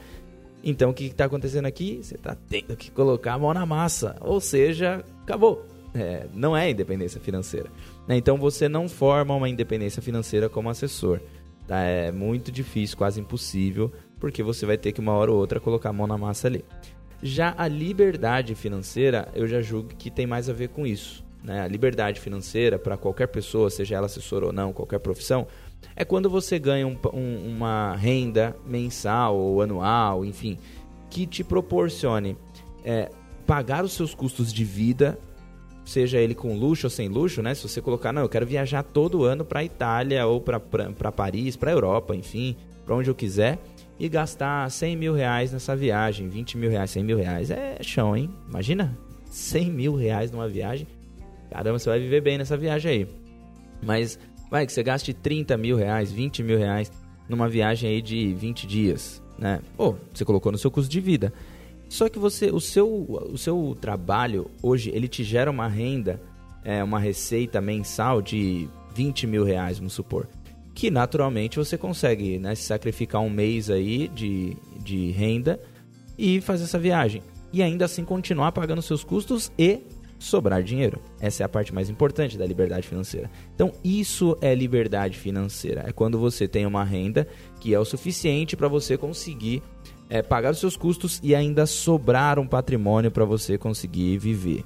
Então 0.64 0.92
o 0.92 0.94
que 0.94 1.06
está 1.06 1.26
acontecendo 1.26 1.66
aqui? 1.66 2.00
Você 2.02 2.16
está 2.16 2.36
tendo 2.36 2.78
que 2.78 2.92
colocar 2.92 3.34
a 3.34 3.40
mão 3.40 3.54
na 3.54 3.66
massa, 3.66 4.16
ou 4.22 4.40
seja, 4.40 5.04
acabou. 5.24 5.66
É, 5.96 6.26
não 6.34 6.56
é 6.58 6.72
independência 6.72 7.20
financeira. 7.20 7.70
Né? 8.08 8.18
Então 8.18 8.38
você 8.38 8.68
não 8.70 8.88
forma 8.88 9.36
uma 9.36 9.50
independência 9.50 10.02
financeira 10.02 10.50
como 10.50 10.70
assessor. 10.70 11.20
Tá? 11.68 11.80
É 11.82 12.12
muito 12.12 12.52
difícil, 12.52 12.98
quase 12.98 13.20
impossível, 13.20 13.92
porque 14.20 14.44
você 14.44 14.66
vai 14.66 14.78
ter 14.78 14.92
que 14.92 15.00
uma 15.00 15.14
hora 15.14 15.32
ou 15.32 15.38
outra 15.38 15.60
colocar 15.60 15.90
a 15.90 15.94
mão 15.94 16.08
na 16.08 16.18
massa 16.18 16.48
ali. 16.48 16.64
Já 17.22 17.54
a 17.58 17.68
liberdade 17.68 18.54
financeira, 18.54 19.30
eu 19.34 19.48
já 19.48 19.62
julgo 19.62 19.90
que 19.96 20.12
tem 20.12 20.28
mais 20.28 20.50
a 20.50 20.54
ver 20.54 20.70
com 20.70 20.86
isso. 20.86 21.24
Né? 21.44 21.62
A 21.62 21.68
liberdade 21.68 22.20
financeira, 22.20 22.78
para 22.78 22.98
qualquer 22.98 23.28
pessoa, 23.28 23.70
seja 23.70 23.96
ela 23.96 24.06
assessora 24.06 24.46
ou 24.46 24.54
não, 24.54 24.74
qualquer 24.74 25.00
profissão, 25.00 25.48
é 25.96 26.06
quando 26.06 26.30
você 26.30 26.58
ganha 26.58 26.88
um, 26.88 26.98
um, 27.14 27.56
uma 27.56 27.96
renda 27.96 28.56
mensal 28.66 29.38
ou 29.38 29.62
anual, 29.62 30.24
enfim, 30.24 30.58
que 31.10 31.28
te 31.28 31.44
proporcione 31.44 32.38
é, 32.84 33.10
pagar 33.46 33.84
os 33.84 33.94
seus 33.94 34.16
custos 34.16 34.52
de 34.52 34.64
vida 34.64 35.18
seja 35.86 36.20
ele 36.20 36.34
com 36.34 36.58
luxo 36.58 36.88
ou 36.88 36.90
sem 36.90 37.08
luxo, 37.08 37.42
né? 37.42 37.54
Se 37.54 37.68
você 37.68 37.82
colocar, 37.82 38.14
não, 38.14 38.22
eu 38.22 38.30
quero 38.30 38.46
viajar 38.46 38.84
todo 38.84 39.24
ano 39.24 39.44
para 39.44 39.64
Itália 39.64 40.26
ou 40.26 40.42
para 40.42 41.12
Paris, 41.12 41.56
para 41.56 41.72
Europa, 41.72 42.16
enfim, 42.16 42.56
para 42.86 42.96
onde 42.96 43.10
eu 43.10 43.16
quiser 43.16 43.60
e 44.00 44.10
gastar 44.10 44.70
100 44.70 44.96
mil 44.98 45.14
reais 45.14 45.54
nessa 45.54 45.76
viagem, 45.76 46.28
20 46.28 46.58
mil 46.58 46.70
reais, 46.70 46.90
100 46.92 47.04
mil 47.04 47.18
reais, 47.18 47.52
é 47.52 47.78
chão, 47.82 48.18
hein? 48.18 48.30
Imagina, 48.50 48.98
100 49.30 49.72
mil 49.72 49.96
reais 49.96 50.32
numa 50.32 50.48
viagem, 50.48 50.88
caramba, 51.50 51.80
você 51.80 51.90
vai 51.90 52.00
viver 52.00 52.22
bem 52.22 52.38
nessa 52.38 52.58
viagem 52.58 52.92
aí. 52.92 53.08
Mas 53.82 54.18
vai 54.50 54.66
que 54.66 54.74
você 54.74 54.84
gaste 54.84 55.14
30 55.14 55.58
mil 55.58 55.78
reais, 55.78 56.12
20 56.12 56.44
mil 56.44 56.58
reais 56.58 56.92
numa 57.30 57.48
viagem 57.48 57.90
aí 57.90 58.02
de 58.02 58.34
20 58.34 58.66
dias, 58.66 59.22
né? 59.38 59.62
Pô, 59.78 59.96
você 60.14 60.26
colocou 60.26 60.52
no 60.52 60.58
seu 60.58 60.72
custo 60.72 60.92
de 60.92 61.00
vida. 61.00 61.32
Só 61.94 62.10
que 62.10 62.18
você, 62.18 62.48
o 62.48 62.60
seu, 62.60 62.90
o 63.32 63.38
seu 63.38 63.78
trabalho 63.80 64.50
hoje, 64.64 64.90
ele 64.96 65.08
te 65.08 65.24
gera 65.24 65.52
uma 65.52 65.68
renda, 65.68 66.20
é, 66.64 66.84
uma 66.84 66.98
receita 66.98 67.62
mensal 67.62 68.20
de 68.20 68.68
20 68.96 69.28
mil 69.28 69.44
reais, 69.44 69.78
vamos 69.78 69.94
supor. 69.94 70.28
Que 70.74 70.90
naturalmente 70.90 71.60
você 71.60 71.78
consegue 71.78 72.40
né, 72.40 72.56
se 72.56 72.64
sacrificar 72.64 73.22
um 73.22 73.30
mês 73.30 73.70
aí 73.70 74.08
de, 74.08 74.58
de 74.80 75.12
renda 75.12 75.62
e 76.18 76.42
fazer 76.42 76.64
essa 76.64 76.80
viagem. 76.80 77.22
E 77.54 77.62
ainda 77.62 77.86
assim 77.86 78.04
continuar 78.04 78.54
pagando 78.54 78.82
seus 78.82 79.04
custos 79.04 79.52
e 79.56 79.82
sobrar 80.18 80.64
dinheiro. 80.64 81.00
Essa 81.20 81.44
é 81.44 81.46
a 81.46 81.50
parte 81.50 81.72
mais 81.76 81.92
importante 81.92 82.40
da 82.40 82.46
liberdade 82.48 82.88
financeira. 82.88 83.30
Então, 83.54 83.72
isso 83.84 84.36
é 84.42 84.56
liberdade 84.56 85.20
financeira. 85.20 85.84
É 85.86 85.92
quando 85.92 86.18
você 86.18 86.48
tem 86.48 86.66
uma 86.66 86.84
renda 86.84 87.28
que 87.60 87.72
é 87.72 87.80
o 87.80 87.86
suficiente 87.86 88.58
para 88.58 88.68
você 88.68 88.98
conseguir 88.98 89.62
é, 90.14 90.22
pagar 90.22 90.52
os 90.52 90.60
seus 90.60 90.78
custos 90.78 91.20
e 91.24 91.34
ainda 91.34 91.66
sobrar 91.66 92.38
um 92.38 92.46
patrimônio 92.46 93.10
para 93.10 93.26
você 93.26 93.58
conseguir 93.58 94.20
viver. 94.20 94.64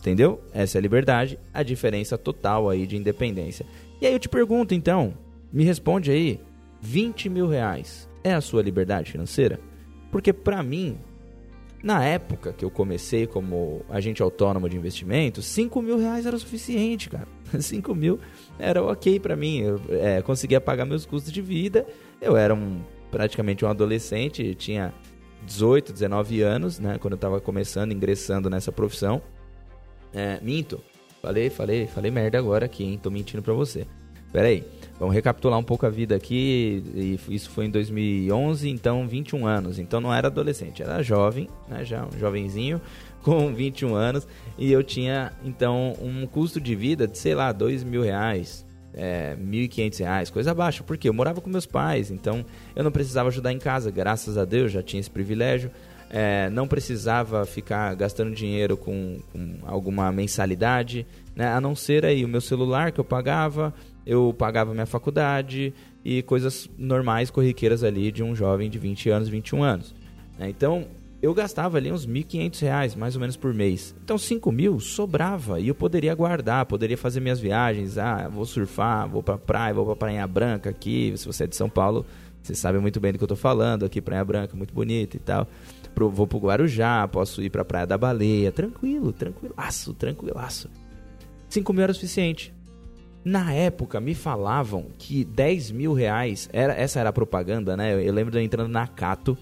Entendeu? 0.00 0.42
Essa 0.52 0.78
é 0.78 0.80
a 0.80 0.82
liberdade, 0.82 1.38
a 1.54 1.62
diferença 1.62 2.18
total 2.18 2.68
aí 2.68 2.88
de 2.88 2.96
independência. 2.96 3.64
E 4.00 4.06
aí 4.06 4.12
eu 4.12 4.18
te 4.18 4.28
pergunto 4.28 4.74
então, 4.74 5.14
me 5.52 5.62
responde 5.62 6.10
aí, 6.10 6.40
20 6.80 7.28
mil 7.28 7.46
reais 7.46 8.08
é 8.24 8.34
a 8.34 8.40
sua 8.40 8.62
liberdade 8.62 9.12
financeira? 9.12 9.60
Porque 10.10 10.32
para 10.32 10.60
mim, 10.60 10.98
Na 11.82 12.04
época 12.04 12.52
que 12.52 12.62
eu 12.62 12.70
comecei 12.70 13.26
como 13.26 13.82
agente 13.88 14.20
autônomo 14.20 14.68
de 14.68 14.76
investimentos, 14.76 15.46
5 15.46 15.80
mil 15.80 15.98
reais 15.98 16.26
era 16.26 16.36
o 16.36 16.38
suficiente, 16.38 17.08
cara. 17.08 17.26
5 17.58 17.94
mil 17.94 18.18
era 18.58 18.82
ok 18.82 19.18
para 19.18 19.34
mim. 19.34 19.60
Eu 19.60 19.80
é, 19.88 20.20
conseguia 20.20 20.60
pagar 20.60 20.84
meus 20.84 21.06
custos 21.06 21.32
de 21.32 21.40
vida. 21.40 21.86
Eu 22.20 22.36
era 22.36 22.54
um, 22.54 22.82
praticamente 23.10 23.64
um 23.64 23.68
adolescente, 23.68 24.54
tinha 24.54 24.92
18, 25.46 25.92
19 25.92 26.42
anos, 26.42 26.78
né? 26.78 26.98
Quando 26.98 27.12
eu 27.12 27.16
estava 27.16 27.40
começando, 27.40 27.92
ingressando 27.92 28.50
nessa 28.50 28.70
profissão. 28.70 29.20
É, 30.12 30.38
minto. 30.42 30.80
Falei, 31.22 31.50
falei, 31.50 31.86
falei 31.86 32.10
merda 32.10 32.38
agora 32.38 32.66
aqui, 32.66 32.84
hein? 32.84 32.98
Tô 33.02 33.10
mentindo 33.10 33.42
pra 33.42 33.52
você. 33.52 33.86
Pera 34.32 34.46
aí, 34.46 34.64
vamos 34.98 35.12
recapitular 35.12 35.58
um 35.58 35.62
pouco 35.62 35.84
a 35.86 35.90
vida 35.90 36.14
aqui. 36.14 37.18
Isso 37.28 37.50
foi 37.50 37.66
em 37.66 37.70
2011, 37.70 38.68
então 38.68 39.06
21 39.08 39.44
anos. 39.44 39.78
Então 39.78 40.00
não 40.00 40.14
era 40.14 40.28
adolescente, 40.28 40.82
era 40.82 41.02
jovem, 41.02 41.48
né? 41.68 41.84
Já 41.84 42.06
um 42.06 42.18
jovenzinho 42.18 42.80
com 43.22 43.52
21 43.52 43.94
anos. 43.94 44.26
E 44.56 44.70
eu 44.70 44.84
tinha 44.84 45.32
então 45.44 45.94
um 46.00 46.26
custo 46.26 46.60
de 46.60 46.76
vida 46.76 47.08
de, 47.08 47.18
sei 47.18 47.34
lá, 47.34 47.50
2 47.50 47.82
mil 47.82 48.02
reais, 48.02 48.64
é, 48.94 49.36
1.500 49.36 49.98
reais, 49.98 50.30
coisa 50.30 50.54
baixa. 50.54 50.82
Porque 50.82 51.08
eu 51.08 51.14
morava 51.14 51.40
com 51.40 51.50
meus 51.50 51.66
pais, 51.66 52.10
então 52.10 52.44
eu 52.74 52.84
não 52.84 52.90
precisava 52.90 53.28
ajudar 53.28 53.52
em 53.52 53.58
casa, 53.58 53.90
graças 53.90 54.36
a 54.36 54.44
Deus, 54.44 54.72
já 54.72 54.82
tinha 54.82 55.00
esse 55.00 55.10
privilégio. 55.10 55.70
É, 56.12 56.50
não 56.50 56.66
precisava 56.66 57.46
ficar 57.46 57.94
gastando 57.94 58.34
dinheiro 58.34 58.76
com, 58.76 59.20
com 59.32 59.58
alguma 59.62 60.10
mensalidade, 60.10 61.06
né? 61.36 61.46
a 61.46 61.60
não 61.60 61.76
ser 61.76 62.04
aí 62.04 62.24
o 62.24 62.28
meu 62.28 62.40
celular 62.40 62.90
que 62.90 62.98
eu 62.98 63.04
pagava, 63.04 63.72
eu 64.04 64.34
pagava 64.36 64.72
minha 64.72 64.86
faculdade 64.86 65.72
e 66.04 66.20
coisas 66.22 66.68
normais, 66.76 67.30
corriqueiras 67.30 67.84
ali 67.84 68.10
de 68.10 68.24
um 68.24 68.34
jovem 68.34 68.68
de 68.68 68.76
20 68.76 69.08
anos, 69.08 69.28
21 69.28 69.62
anos. 69.62 69.94
Né? 70.36 70.48
Então, 70.48 70.86
eu 71.22 71.34
gastava 71.34 71.76
ali 71.76 71.92
uns 71.92 72.06
1.500 72.06 72.60
reais, 72.62 72.94
mais 72.94 73.14
ou 73.14 73.20
menos 73.20 73.36
por 73.36 73.52
mês. 73.52 73.94
Então, 74.02 74.16
5 74.16 74.50
mil 74.50 74.80
sobrava 74.80 75.60
e 75.60 75.68
eu 75.68 75.74
poderia 75.74 76.14
guardar, 76.14 76.64
poderia 76.66 76.96
fazer 76.96 77.20
minhas 77.20 77.38
viagens. 77.38 77.98
Ah, 77.98 78.28
vou 78.28 78.46
surfar, 78.46 79.08
vou 79.08 79.22
pra 79.22 79.36
praia, 79.36 79.74
vou 79.74 79.84
pra 79.84 79.96
Praia 79.96 80.26
Branca 80.26 80.70
aqui. 80.70 81.12
Se 81.16 81.26
você 81.26 81.44
é 81.44 81.46
de 81.46 81.54
São 81.54 81.68
Paulo, 81.68 82.06
você 82.42 82.54
sabe 82.54 82.78
muito 82.78 82.98
bem 82.98 83.12
do 83.12 83.18
que 83.18 83.24
eu 83.24 83.28
tô 83.28 83.36
falando. 83.36 83.84
Aqui, 83.84 84.00
Praia 84.00 84.24
Branca, 84.24 84.56
muito 84.56 84.72
bonita 84.72 85.16
e 85.16 85.20
tal. 85.20 85.46
Pro, 85.94 86.08
vou 86.08 86.26
pro 86.26 86.38
Guarujá, 86.38 87.06
posso 87.06 87.42
ir 87.42 87.50
pra 87.50 87.64
Praia 87.64 87.86
da 87.86 87.98
Baleia. 87.98 88.50
Tranquilo, 88.50 89.12
tranquilaço, 89.12 89.92
tranquilaço. 89.92 90.70
5 91.50 91.72
mil 91.72 91.82
era 91.82 91.92
o 91.92 91.94
suficiente. 91.94 92.54
Na 93.22 93.52
época, 93.52 94.00
me 94.00 94.14
falavam 94.14 94.86
que 94.96 95.24
10 95.24 95.72
mil 95.72 95.92
reais, 95.92 96.48
era, 96.52 96.72
essa 96.72 96.98
era 96.98 97.10
a 97.10 97.12
propaganda, 97.12 97.76
né? 97.76 97.92
Eu, 97.92 98.00
eu 98.00 98.12
lembro 98.14 98.30
de 98.30 98.38
eu 98.38 98.42
entrando 98.42 98.70
na 98.70 98.86
Cato, 98.86 99.36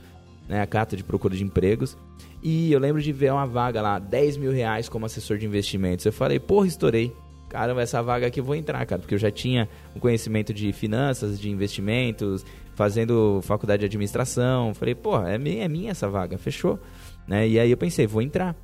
né? 0.49 0.61
A 0.61 0.67
Cato 0.67 0.97
de 0.97 1.05
procura 1.05 1.37
de 1.37 1.45
empregos. 1.45 1.97
E 2.43 2.73
eu 2.73 2.79
lembro 2.79 3.03
de 3.03 3.13
ver 3.13 3.33
uma 3.33 3.47
vaga 3.47 3.83
lá, 3.83 3.99
10 3.99 4.37
mil 4.37 4.53
reais 4.53 4.89
como 4.89 5.07
assessor 5.07 5.39
de 5.39 5.47
investimentos. 5.47 6.07
Eu 6.07 6.13
falei, 6.13 6.39
porra, 6.39 6.67
estourei. 6.67 7.13
Caramba, 7.49 7.83
essa 7.83 8.03
vaga 8.03 8.27
aqui 8.27 8.41
eu 8.41 8.45
vou 8.45 8.55
entrar, 8.55 8.85
cara. 8.87 9.01
Porque 9.01 9.15
eu 9.15 9.19
já 9.19 9.31
tinha 9.31 9.69
um 9.95 10.01
conhecimento 10.01 10.53
de 10.53 10.73
finanças, 10.73 11.41
de 11.41 11.51
investimentos, 11.51 12.45
fazendo 12.75 13.41
faculdade 13.43 13.81
de 13.81 13.87
administração. 13.87 14.73
Falei, 14.75 14.95
porra, 14.95 15.31
é 15.31 15.39
minha, 15.39 15.65
é 15.65 15.69
minha 15.69 15.91
essa 15.91 16.09
vaga, 16.09 16.39
fechou. 16.39 16.79
Né? 17.27 17.49
E 17.49 17.59
aí 17.59 17.71
eu 17.71 17.77
pensei, 17.77 18.07
vou 18.07 18.23
entrar. 18.23 18.55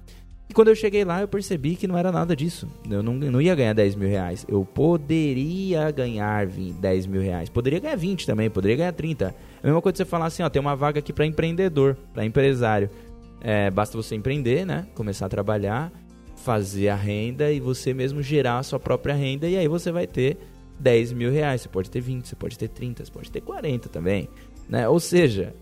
E 0.48 0.52
quando 0.52 0.68
eu 0.68 0.74
cheguei 0.74 1.04
lá, 1.04 1.22
eu 1.22 1.28
percebi 1.28 1.74
que 1.74 1.86
não 1.86 1.96
era 1.96 2.12
nada 2.12 2.36
disso. 2.36 2.68
Eu 2.88 3.02
não, 3.02 3.14
não 3.14 3.40
ia 3.40 3.54
ganhar 3.54 3.72
10 3.72 3.94
mil 3.94 4.08
reais. 4.08 4.44
Eu 4.46 4.64
poderia 4.64 5.90
ganhar 5.90 6.46
20, 6.46 6.74
10 6.74 7.06
mil 7.06 7.22
reais. 7.22 7.48
Poderia 7.48 7.80
ganhar 7.80 7.96
20 7.96 8.26
também, 8.26 8.50
poderia 8.50 8.76
ganhar 8.76 8.92
30. 8.92 9.34
É 9.64 9.66
a 9.66 9.70
mesma 9.70 9.80
coisa 9.80 9.96
você 9.96 10.04
falar 10.04 10.26
assim, 10.26 10.42
ó, 10.42 10.50
tem 10.50 10.60
uma 10.60 10.76
vaga 10.76 10.98
aqui 10.98 11.10
para 11.10 11.24
empreendedor, 11.24 11.96
para 12.12 12.22
empresário. 12.22 12.90
É, 13.40 13.70
basta 13.70 13.96
você 13.96 14.14
empreender, 14.14 14.66
né? 14.66 14.86
Começar 14.94 15.24
a 15.24 15.28
trabalhar, 15.30 15.90
fazer 16.36 16.90
a 16.90 16.94
renda 16.94 17.50
e 17.50 17.60
você 17.60 17.94
mesmo 17.94 18.20
gerar 18.20 18.58
a 18.58 18.62
sua 18.62 18.78
própria 18.78 19.14
renda. 19.14 19.48
E 19.48 19.56
aí 19.56 19.66
você 19.66 19.90
vai 19.90 20.06
ter 20.06 20.36
10 20.78 21.14
mil 21.14 21.32
reais. 21.32 21.62
Você 21.62 21.68
pode 21.70 21.90
ter 21.90 22.02
20, 22.02 22.28
você 22.28 22.36
pode 22.36 22.58
ter 22.58 22.68
30, 22.68 23.06
você 23.06 23.10
pode 23.10 23.32
ter 23.32 23.40
40 23.40 23.88
também. 23.88 24.28
Né? 24.68 24.86
Ou 24.86 25.00
seja, 25.00 25.54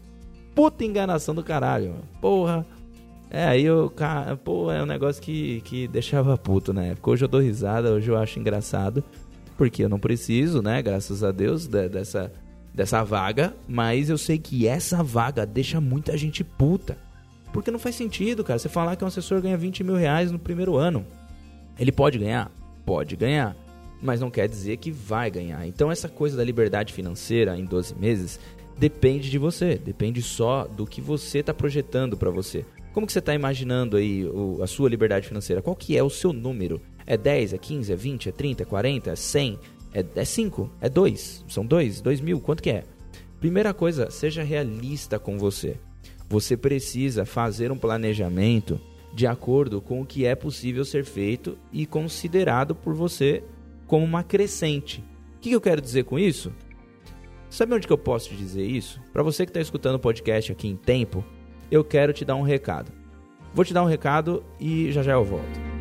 puta 0.53 0.85
enganação 0.85 1.33
do 1.33 1.45
caralho. 1.45 1.95
Porra 2.21 2.67
é, 3.35 3.47
aí 3.47 3.65
eu, 3.65 3.89
cara, 3.89 4.37
pô, 4.37 4.71
é 4.71 4.83
um 4.83 4.87
negócio 4.87 5.23
que, 5.23 5.63
que 5.63 5.89
deixava 5.89 6.37
puto 6.37 6.71
na 6.75 6.85
época. 6.85 7.13
Hoje 7.13 7.25
eu 7.25 7.29
dou 7.29 7.41
risada, 7.41 7.91
hoje 7.91 8.11
eu 8.11 8.17
acho 8.19 8.39
engraçado, 8.39 9.03
porque 9.57 9.83
eu 9.83 9.89
não 9.89 9.99
preciso, 9.99 10.61
né, 10.61 10.83
graças 10.83 11.25
a 11.25 11.33
Deus, 11.33 11.67
de, 11.67 11.89
dessa, 11.89 12.31
dessa 12.75 13.03
vaga, 13.05 13.55
mas 13.69 14.09
eu 14.09 14.17
sei 14.17 14.39
que 14.39 14.67
essa 14.67 15.03
vaga 15.03 15.45
deixa 15.45 15.81
muita 15.81 16.17
gente 16.17 16.43
puta. 16.43 16.97
Porque 17.53 17.71
não 17.71 17.79
faz 17.79 17.95
sentido, 17.95 18.43
cara, 18.43 18.59
você 18.59 18.69
falar 18.69 18.97
que 18.97 19.05
um 19.05 19.07
assessor 19.07 19.41
ganha 19.43 19.57
20 19.57 19.85
mil 19.85 19.95
reais 19.95 20.33
no 20.33 20.39
primeiro 20.39 20.77
ano. 20.77 21.05
Ele 21.79 21.93
pode 21.93 22.19
ganhar? 22.19 22.51
Pode 22.85 23.15
ganhar, 23.15 23.55
mas 24.01 24.21
não 24.21 24.31
quer 24.31 24.49
dizer 24.49 24.79
que 24.79 24.91
vai 24.91 25.31
ganhar. 25.31 25.67
Então 25.67 25.91
essa 25.91 26.09
coisa 26.09 26.37
da 26.37 26.45
liberdade 26.45 26.93
financeira 26.93 27.57
em 27.57 27.65
12 27.65 27.95
meses 27.95 28.41
depende 28.79 29.31
de 29.31 29.39
você, 29.39 29.77
depende 29.77 30.23
só 30.23 30.67
do 30.67 30.87
que 30.87 31.01
você 31.01 31.39
está 31.39 31.53
projetando 31.53 32.17
para 32.17 32.31
você. 32.31 32.65
Como 32.93 33.07
que 33.07 33.13
você 33.13 33.21
está 33.21 33.35
imaginando 33.35 33.97
aí 33.97 34.25
o, 34.27 34.63
a 34.63 34.67
sua 34.67 34.89
liberdade 34.89 35.29
financeira? 35.29 35.63
Qual 35.63 35.77
que 35.77 35.97
é 35.97 36.03
o 36.03 36.11
seu 36.11 36.33
número? 36.33 36.81
É 37.07 37.17
10, 37.17 37.55
é 37.55 37.59
15, 37.59 37.93
é 37.93 37.97
20, 37.97 38.29
é 38.29 38.33
30, 38.33 38.63
é 38.63 38.67
40, 38.67 39.11
é 39.11 39.17
100? 39.17 39.59
É, 39.95 40.05
é 40.15 40.25
5? 40.25 40.71
É 40.81 40.89
2? 40.89 41.45
São 41.49 41.65
2? 41.65 42.01
2 42.01 42.21
mil? 42.21 42.41
Quanto 42.41 42.63
que 42.63 42.71
é? 42.71 42.85
Primeira 43.41 43.75
coisa, 43.75 44.11
seja 44.11 44.43
realista 44.43 45.19
com 45.19 45.39
você. 45.39 45.77
Você 46.29 46.57
precisa 46.57 47.25
fazer 47.25 47.71
um 47.73 47.77
planejamento 47.77 48.81
de 49.13 49.27
acordo 49.27 49.81
com 49.81 50.01
o 50.01 50.07
que 50.07 50.25
é 50.25 50.35
possível 50.35 50.85
ser 50.85 51.05
feito 51.05 51.59
e 51.71 51.85
considerado 51.85 52.75
por 52.75 52.95
você 52.95 53.45
como 53.87 54.05
uma 54.05 54.23
crescente. 54.23 55.05
O 55.37 55.41
que 55.41 55.53
eu 55.53 55.61
quero 55.61 55.81
dizer 55.81 56.05
com 56.05 56.19
isso? 56.19 56.53
Sabe 57.51 57.75
onde 57.75 57.87
que 57.87 57.93
eu 57.93 57.99
posso 57.99 58.35
dizer 58.35 58.65
isso? 58.65 58.99
Para 59.13 59.23
você 59.23 59.45
que 59.45 59.51
está 59.51 59.61
escutando 59.61 59.97
o 59.97 60.01
podcast 60.01 60.51
aqui 60.51 60.69
em 60.69 60.77
tempo, 60.77 61.23
eu 61.71 61.85
quero 61.85 62.13
te 62.13 62.25
dar 62.25 62.37
um 62.37 62.43
recado. 62.43 62.91
Vou 63.53 63.65
te 63.65 63.75
dar 63.75 63.83
um 63.83 63.87
recado 63.87 64.43
e 64.59 64.91
já 64.91 65.03
já 65.03 65.13
eu 65.13 65.25
volto. 65.25 65.72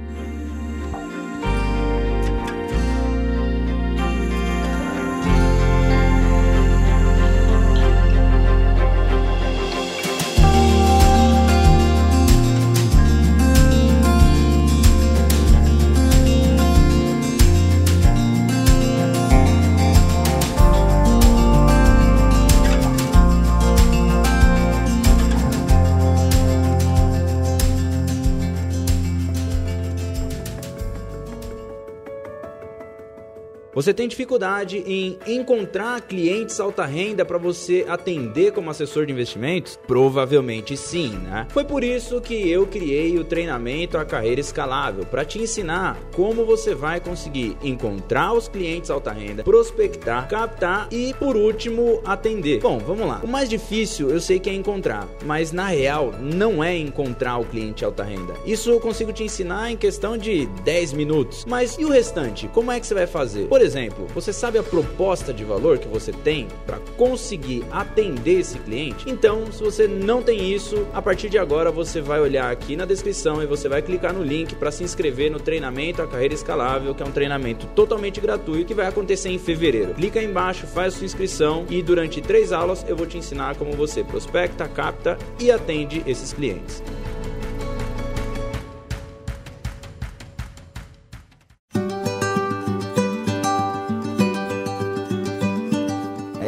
Você 33.81 33.95
tem 33.95 34.07
dificuldade 34.07 34.83
em 34.85 35.17
encontrar 35.25 36.01
clientes 36.01 36.59
alta 36.59 36.85
renda 36.85 37.25
para 37.25 37.39
você 37.39 37.83
atender 37.89 38.51
como 38.51 38.69
assessor 38.69 39.07
de 39.07 39.11
investimentos? 39.11 39.79
Provavelmente 39.87 40.77
sim, 40.77 41.09
né? 41.17 41.47
Foi 41.49 41.63
por 41.63 41.83
isso 41.83 42.21
que 42.21 42.47
eu 42.47 42.67
criei 42.67 43.17
o 43.17 43.23
treinamento 43.23 43.97
A 43.97 44.05
Carreira 44.05 44.39
Escalável 44.39 45.03
para 45.03 45.25
te 45.25 45.39
ensinar 45.39 45.97
como 46.13 46.45
você 46.45 46.75
vai 46.75 46.99
conseguir 46.99 47.57
encontrar 47.63 48.33
os 48.33 48.47
clientes 48.47 48.91
alta 48.91 49.11
renda, 49.11 49.43
prospectar, 49.43 50.27
captar 50.29 50.87
e, 50.91 51.15
por 51.15 51.35
último, 51.35 52.03
atender. 52.05 52.59
Bom, 52.59 52.77
vamos 52.77 53.07
lá. 53.07 53.19
O 53.23 53.27
mais 53.27 53.49
difícil 53.49 54.11
eu 54.11 54.21
sei 54.21 54.39
que 54.39 54.51
é 54.51 54.53
encontrar, 54.53 55.07
mas 55.25 55.51
na 55.51 55.65
real 55.65 56.13
não 56.21 56.63
é 56.63 56.77
encontrar 56.77 57.39
o 57.39 57.45
cliente 57.45 57.83
alta 57.83 58.03
renda. 58.03 58.35
Isso 58.45 58.69
eu 58.69 58.79
consigo 58.79 59.11
te 59.11 59.23
ensinar 59.23 59.71
em 59.71 59.75
questão 59.75 60.19
de 60.19 60.45
10 60.63 60.93
minutos. 60.93 61.45
Mas 61.45 61.79
e 61.79 61.83
o 61.83 61.89
restante? 61.89 62.47
Como 62.49 62.71
é 62.71 62.79
que 62.79 62.85
você 62.85 62.93
vai 62.93 63.07
fazer? 63.07 63.47
Por 63.47 63.59
exemplo, 63.59 63.70
exemplo, 63.71 64.05
você 64.13 64.33
sabe 64.33 64.57
a 64.57 64.63
proposta 64.63 65.33
de 65.33 65.45
valor 65.45 65.77
que 65.77 65.87
você 65.87 66.11
tem 66.11 66.47
para 66.65 66.77
conseguir 66.97 67.63
atender 67.71 68.39
esse 68.39 68.59
cliente? 68.59 69.09
Então, 69.09 69.49
se 69.51 69.63
você 69.63 69.87
não 69.87 70.21
tem 70.21 70.53
isso, 70.53 70.85
a 70.93 71.01
partir 71.01 71.29
de 71.29 71.37
agora 71.37 71.71
você 71.71 72.01
vai 72.01 72.19
olhar 72.19 72.51
aqui 72.51 72.75
na 72.75 72.85
descrição 72.85 73.41
e 73.41 73.45
você 73.45 73.69
vai 73.69 73.81
clicar 73.81 74.13
no 74.13 74.23
link 74.23 74.55
para 74.55 74.71
se 74.71 74.83
inscrever 74.83 75.31
no 75.31 75.39
treinamento 75.39 76.01
A 76.01 76.07
Carreira 76.07 76.33
Escalável, 76.33 76.93
que 76.93 77.01
é 77.01 77.05
um 77.05 77.11
treinamento 77.11 77.65
totalmente 77.67 78.19
gratuito 78.19 78.65
que 78.65 78.73
vai 78.73 78.87
acontecer 78.87 79.29
em 79.29 79.39
fevereiro. 79.39 79.93
Clica 79.93 80.19
aí 80.19 80.25
embaixo, 80.25 80.67
faz 80.67 80.95
sua 80.95 81.05
inscrição 81.05 81.65
e 81.69 81.81
durante 81.81 82.19
três 82.19 82.51
aulas 82.51 82.85
eu 82.87 82.95
vou 82.95 83.07
te 83.07 83.17
ensinar 83.17 83.55
como 83.55 83.71
você 83.71 84.03
prospecta, 84.03 84.67
capta 84.67 85.17
e 85.39 85.49
atende 85.49 86.03
esses 86.05 86.33
clientes. 86.33 86.83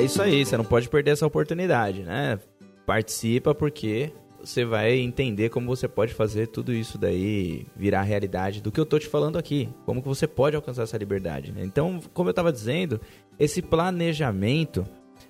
Isso 0.04 0.22
aí, 0.22 0.46
você 0.46 0.58
não 0.58 0.66
pode 0.66 0.90
perder 0.90 1.12
essa 1.12 1.26
oportunidade, 1.26 2.04
né? 2.04 2.40
Participa 2.86 3.56
porque 3.56 4.12
você 4.44 4.66
vai 4.66 4.98
entender 4.98 5.50
como 5.50 5.68
você 5.68 5.88
pode 5.88 6.14
fazer 6.14 6.48
tudo 6.48 6.74
isso 6.74 6.98
daí 6.98 7.66
virar 7.76 8.02
realidade 8.02 8.62
do 8.62 8.72
que 8.72 8.80
eu 8.80 8.86
tô 8.86 9.00
te 9.00 9.08
falando 9.08 9.38
aqui. 9.38 9.70
Como 9.86 10.02
que 10.02 10.08
você 10.08 10.28
pode 10.28 10.56
alcançar 10.56 10.84
essa 10.84 10.98
liberdade. 10.98 11.52
Né? 11.52 11.64
Então, 11.64 12.02
como 12.14 12.28
eu 12.28 12.32
estava 12.32 12.52
dizendo, 12.52 13.00
esse 13.40 13.62
planejamento 13.62 14.86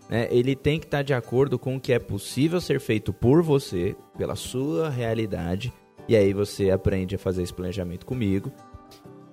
né, 0.09 0.27
ele 0.31 0.55
tem 0.55 0.79
que 0.79 0.85
estar 0.85 0.97
tá 0.97 1.03
de 1.03 1.13
acordo 1.13 1.59
com 1.59 1.75
o 1.75 1.79
que 1.79 1.93
é 1.93 1.99
possível 1.99 2.59
ser 2.59 2.79
feito 2.79 3.13
por 3.13 3.43
você, 3.43 3.95
pela 4.17 4.35
sua 4.35 4.89
realidade. 4.89 5.71
E 6.07 6.15
aí 6.15 6.33
você 6.33 6.71
aprende 6.71 7.15
a 7.15 7.19
fazer 7.19 7.43
esse 7.43 7.53
planejamento 7.53 8.05
comigo. 8.05 8.51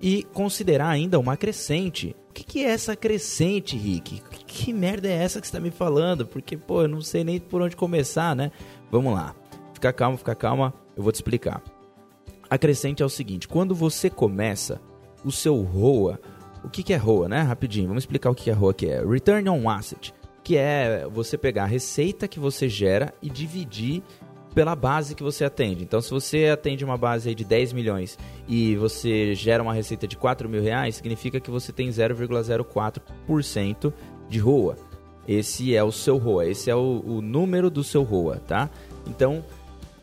E 0.01 0.23
considerar 0.33 0.89
ainda 0.89 1.19
uma 1.19 1.37
crescente. 1.37 2.15
O 2.29 2.33
que, 2.33 2.43
que 2.43 2.63
é 2.63 2.69
essa 2.69 2.95
crescente, 2.95 3.77
Rick? 3.77 4.21
Que 4.47 4.73
merda 4.73 5.07
é 5.07 5.13
essa 5.13 5.39
que 5.39 5.47
você 5.47 5.51
está 5.51 5.59
me 5.59 5.71
falando? 5.71 6.25
Porque, 6.25 6.57
pô, 6.57 6.81
eu 6.81 6.87
não 6.87 7.01
sei 7.01 7.23
nem 7.23 7.39
por 7.39 7.61
onde 7.61 7.75
começar, 7.75 8.35
né? 8.35 8.51
Vamos 8.89 9.13
lá. 9.13 9.35
Fica 9.73 9.93
calma, 9.93 10.17
fica 10.17 10.35
calma, 10.35 10.73
eu 10.95 11.03
vou 11.03 11.11
te 11.11 11.15
explicar. 11.15 11.61
A 12.49 12.57
crescente 12.57 13.01
é 13.01 13.05
o 13.05 13.09
seguinte: 13.09 13.47
quando 13.47 13.73
você 13.73 14.09
começa, 14.09 14.81
o 15.23 15.31
seu 15.31 15.61
ROA, 15.61 16.19
o 16.63 16.69
que, 16.69 16.83
que 16.83 16.93
é 16.93 16.97
ROA, 16.97 17.29
né? 17.29 17.41
Rapidinho, 17.41 17.87
vamos 17.87 18.03
explicar 18.03 18.29
o 18.29 18.35
que 18.35 18.49
é 18.49 18.53
ROA 18.53 18.73
que 18.73 18.87
é. 18.87 19.05
Return 19.05 19.47
on 19.49 19.69
Asset, 19.69 20.13
que 20.43 20.57
é 20.57 21.07
você 21.11 21.37
pegar 21.37 21.63
a 21.63 21.67
receita 21.67 22.27
que 22.27 22.39
você 22.39 22.67
gera 22.67 23.13
e 23.21 23.29
dividir 23.29 24.03
pela 24.53 24.75
base 24.75 25.15
que 25.15 25.23
você 25.23 25.45
atende. 25.45 25.83
Então, 25.83 26.01
se 26.01 26.11
você 26.11 26.47
atende 26.47 26.83
uma 26.83 26.97
base 26.97 27.33
de 27.33 27.43
10 27.43 27.73
milhões 27.73 28.17
e 28.47 28.75
você 28.75 29.33
gera 29.33 29.63
uma 29.63 29.73
receita 29.73 30.07
de 30.07 30.17
4 30.17 30.49
mil 30.49 30.61
reais, 30.61 30.95
significa 30.95 31.39
que 31.39 31.49
você 31.49 31.71
tem 31.71 31.89
0,04% 31.89 33.93
de 34.29 34.39
ROA. 34.39 34.75
Esse 35.27 35.75
é 35.75 35.83
o 35.83 35.91
seu 35.91 36.17
ROA, 36.17 36.47
esse 36.47 36.69
é 36.69 36.75
o, 36.75 37.01
o 37.05 37.21
número 37.21 37.69
do 37.69 37.83
seu 37.83 38.03
ROA, 38.03 38.37
tá? 38.37 38.69
Então, 39.07 39.43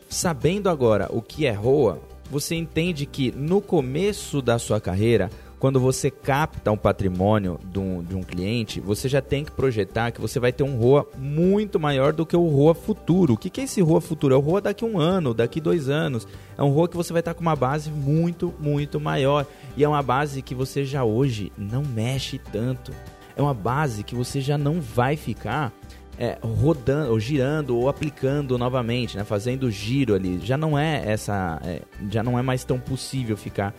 sabendo 0.07 0.69
agora 0.69 1.07
o 1.11 1.21
que 1.21 1.45
é 1.45 1.51
ROA, 1.51 1.99
você 2.31 2.55
entende 2.55 3.05
que 3.05 3.31
no 3.31 3.61
começo 3.61 4.41
da 4.41 4.57
sua 4.57 4.79
carreira, 4.79 5.29
quando 5.59 5.79
você 5.79 6.09
capta 6.09 6.71
um 6.71 6.77
patrimônio 6.77 7.59
de 7.63 7.79
um, 7.79 8.01
de 8.01 8.15
um 8.15 8.23
cliente, 8.23 8.79
você 8.79 9.09
já 9.09 9.21
tem 9.21 9.43
que 9.43 9.51
projetar 9.51 10.11
que 10.11 10.21
você 10.21 10.39
vai 10.39 10.53
ter 10.53 10.63
um 10.63 10.77
ROA 10.77 11.05
muito 11.17 11.77
maior 11.79 12.13
do 12.13 12.25
que 12.25 12.35
o 12.35 12.47
ROA 12.47 12.73
futuro. 12.73 13.33
O 13.33 13.37
que, 13.37 13.49
que 13.49 13.61
é 13.61 13.63
esse 13.65 13.81
ROA 13.81 13.99
futuro? 13.99 14.33
É 14.33 14.37
o 14.37 14.41
ROA 14.41 14.61
daqui 14.61 14.85
um 14.85 14.97
ano, 14.97 15.33
daqui 15.33 15.59
dois 15.59 15.89
anos. 15.89 16.25
É 16.57 16.63
um 16.63 16.69
ROA 16.69 16.87
que 16.87 16.95
você 16.95 17.11
vai 17.11 17.19
estar 17.19 17.33
com 17.33 17.41
uma 17.41 17.57
base 17.57 17.91
muito, 17.91 18.53
muito 18.57 18.99
maior. 18.99 19.45
E 19.75 19.83
é 19.83 19.87
uma 19.87 20.01
base 20.01 20.41
que 20.41 20.55
você 20.55 20.85
já 20.85 21.03
hoje 21.03 21.51
não 21.57 21.83
mexe 21.83 22.39
tanto. 22.39 22.93
É 23.35 23.41
uma 23.41 23.53
base 23.53 24.03
que 24.03 24.15
você 24.15 24.39
já 24.39 24.57
não 24.57 24.79
vai 24.79 25.17
ficar 25.17 25.73
é, 26.17 26.37
rodando, 26.41 27.11
ou 27.11 27.19
girando, 27.19 27.77
ou 27.77 27.87
aplicando 27.87 28.57
novamente, 28.57 29.17
né? 29.17 29.23
fazendo 29.25 29.69
giro 29.71 30.13
ali. 30.13 30.39
Já 30.43 30.57
não 30.57 30.77
é 30.77 31.01
essa, 31.05 31.61
é, 31.65 31.81
já 32.09 32.21
não 32.21 32.37
é 32.37 32.41
mais 32.41 32.63
tão 32.63 32.79
possível 32.79 33.37
ficar 33.37 33.73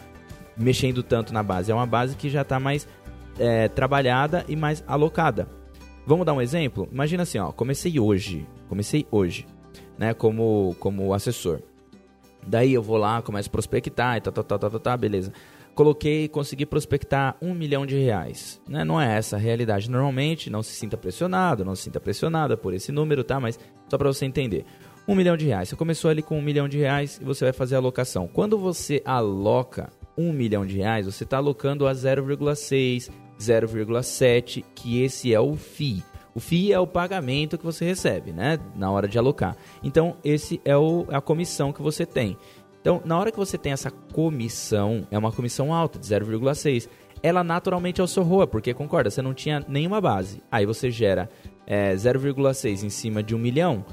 mexendo 0.56 1.02
tanto 1.02 1.32
na 1.32 1.42
base. 1.42 1.70
É 1.70 1.74
uma 1.74 1.86
base 1.86 2.16
que 2.16 2.28
já 2.28 2.42
está 2.42 2.60
mais 2.60 2.86
é, 3.38 3.68
trabalhada 3.68 4.44
e 4.48 4.56
mais 4.56 4.84
alocada. 4.86 5.48
Vamos 6.06 6.26
dar 6.26 6.32
um 6.32 6.40
exemplo? 6.40 6.88
Imagina 6.90 7.22
assim, 7.22 7.38
ó, 7.38 7.52
comecei 7.52 7.98
hoje, 8.00 8.46
comecei 8.68 9.06
hoje, 9.10 9.46
né, 9.98 10.14
como, 10.14 10.74
como 10.80 11.12
assessor. 11.12 11.60
Daí 12.46 12.72
eu 12.72 12.82
vou 12.82 12.96
lá, 12.96 13.20
começo 13.20 13.48
a 13.48 13.52
prospectar 13.52 14.16
e 14.16 14.20
tá, 14.20 14.32
tá, 14.32 14.42
tá, 14.42 14.58
tá, 14.58 14.70
tá, 14.70 14.78
tá 14.78 14.96
beleza 14.96 15.32
coloquei, 15.80 16.28
consegui 16.28 16.66
prospectar 16.66 17.36
um 17.40 17.54
milhão 17.54 17.86
de 17.86 17.96
reais. 17.98 18.60
Né? 18.68 18.84
Não 18.84 19.00
é 19.00 19.16
essa 19.16 19.36
a 19.36 19.38
realidade. 19.38 19.90
Normalmente, 19.90 20.50
não 20.50 20.62
se 20.62 20.74
sinta 20.74 20.94
pressionado, 20.94 21.64
não 21.64 21.74
se 21.74 21.84
sinta 21.84 21.98
pressionada 21.98 22.54
por 22.54 22.74
esse 22.74 22.92
número, 22.92 23.24
tá? 23.24 23.40
Mas 23.40 23.58
só 23.88 23.96
para 23.96 24.08
você 24.08 24.26
entender. 24.26 24.66
Um 25.08 25.14
milhão 25.14 25.38
de 25.38 25.46
reais. 25.46 25.70
Você 25.70 25.76
começou 25.76 26.10
ali 26.10 26.20
com 26.20 26.38
um 26.38 26.42
milhão 26.42 26.68
de 26.68 26.76
reais 26.76 27.18
e 27.20 27.24
você 27.24 27.44
vai 27.44 27.52
fazer 27.54 27.76
a 27.76 27.78
alocação. 27.78 28.28
Quando 28.28 28.58
você 28.58 29.00
aloca 29.06 29.90
um 30.16 30.32
milhão 30.32 30.66
de 30.66 30.76
reais, 30.76 31.06
você 31.06 31.24
está 31.24 31.38
alocando 31.38 31.86
a 31.86 31.92
0,6, 31.92 33.10
0,7, 33.38 34.64
que 34.74 35.02
esse 35.02 35.32
é 35.32 35.40
o 35.40 35.56
FII. 35.56 36.02
O 36.34 36.40
FII 36.40 36.72
é 36.72 36.78
o 36.78 36.86
pagamento 36.86 37.58
que 37.58 37.64
você 37.64 37.84
recebe, 37.84 38.32
né? 38.32 38.58
Na 38.76 38.90
hora 38.90 39.08
de 39.08 39.18
alocar. 39.18 39.56
Então, 39.82 40.16
esse 40.22 40.60
é 40.64 40.76
o, 40.76 41.06
a 41.08 41.20
comissão 41.20 41.72
que 41.72 41.82
você 41.82 42.06
tem. 42.06 42.36
Então, 42.80 43.02
na 43.04 43.18
hora 43.18 43.30
que 43.30 43.38
você 43.38 43.58
tem 43.58 43.72
essa 43.72 43.90
comissão, 43.90 45.06
é 45.10 45.18
uma 45.18 45.32
comissão 45.32 45.74
alta, 45.74 45.98
de 45.98 46.06
0,6, 46.06 46.88
ela 47.22 47.44
naturalmente 47.44 48.00
é 48.00 48.04
o 48.04 48.06
seu 48.06 48.22
ROA, 48.22 48.46
porque 48.46 48.72
concorda, 48.72 49.10
você 49.10 49.20
não 49.20 49.34
tinha 49.34 49.64
nenhuma 49.68 50.00
base. 50.00 50.42
Aí 50.50 50.64
você 50.64 50.90
gera 50.90 51.28
é, 51.66 51.94
0,6 51.94 52.82
em 52.82 52.88
cima 52.88 53.22
de 53.22 53.34
um 53.34 53.38
milhão, 53.38 53.84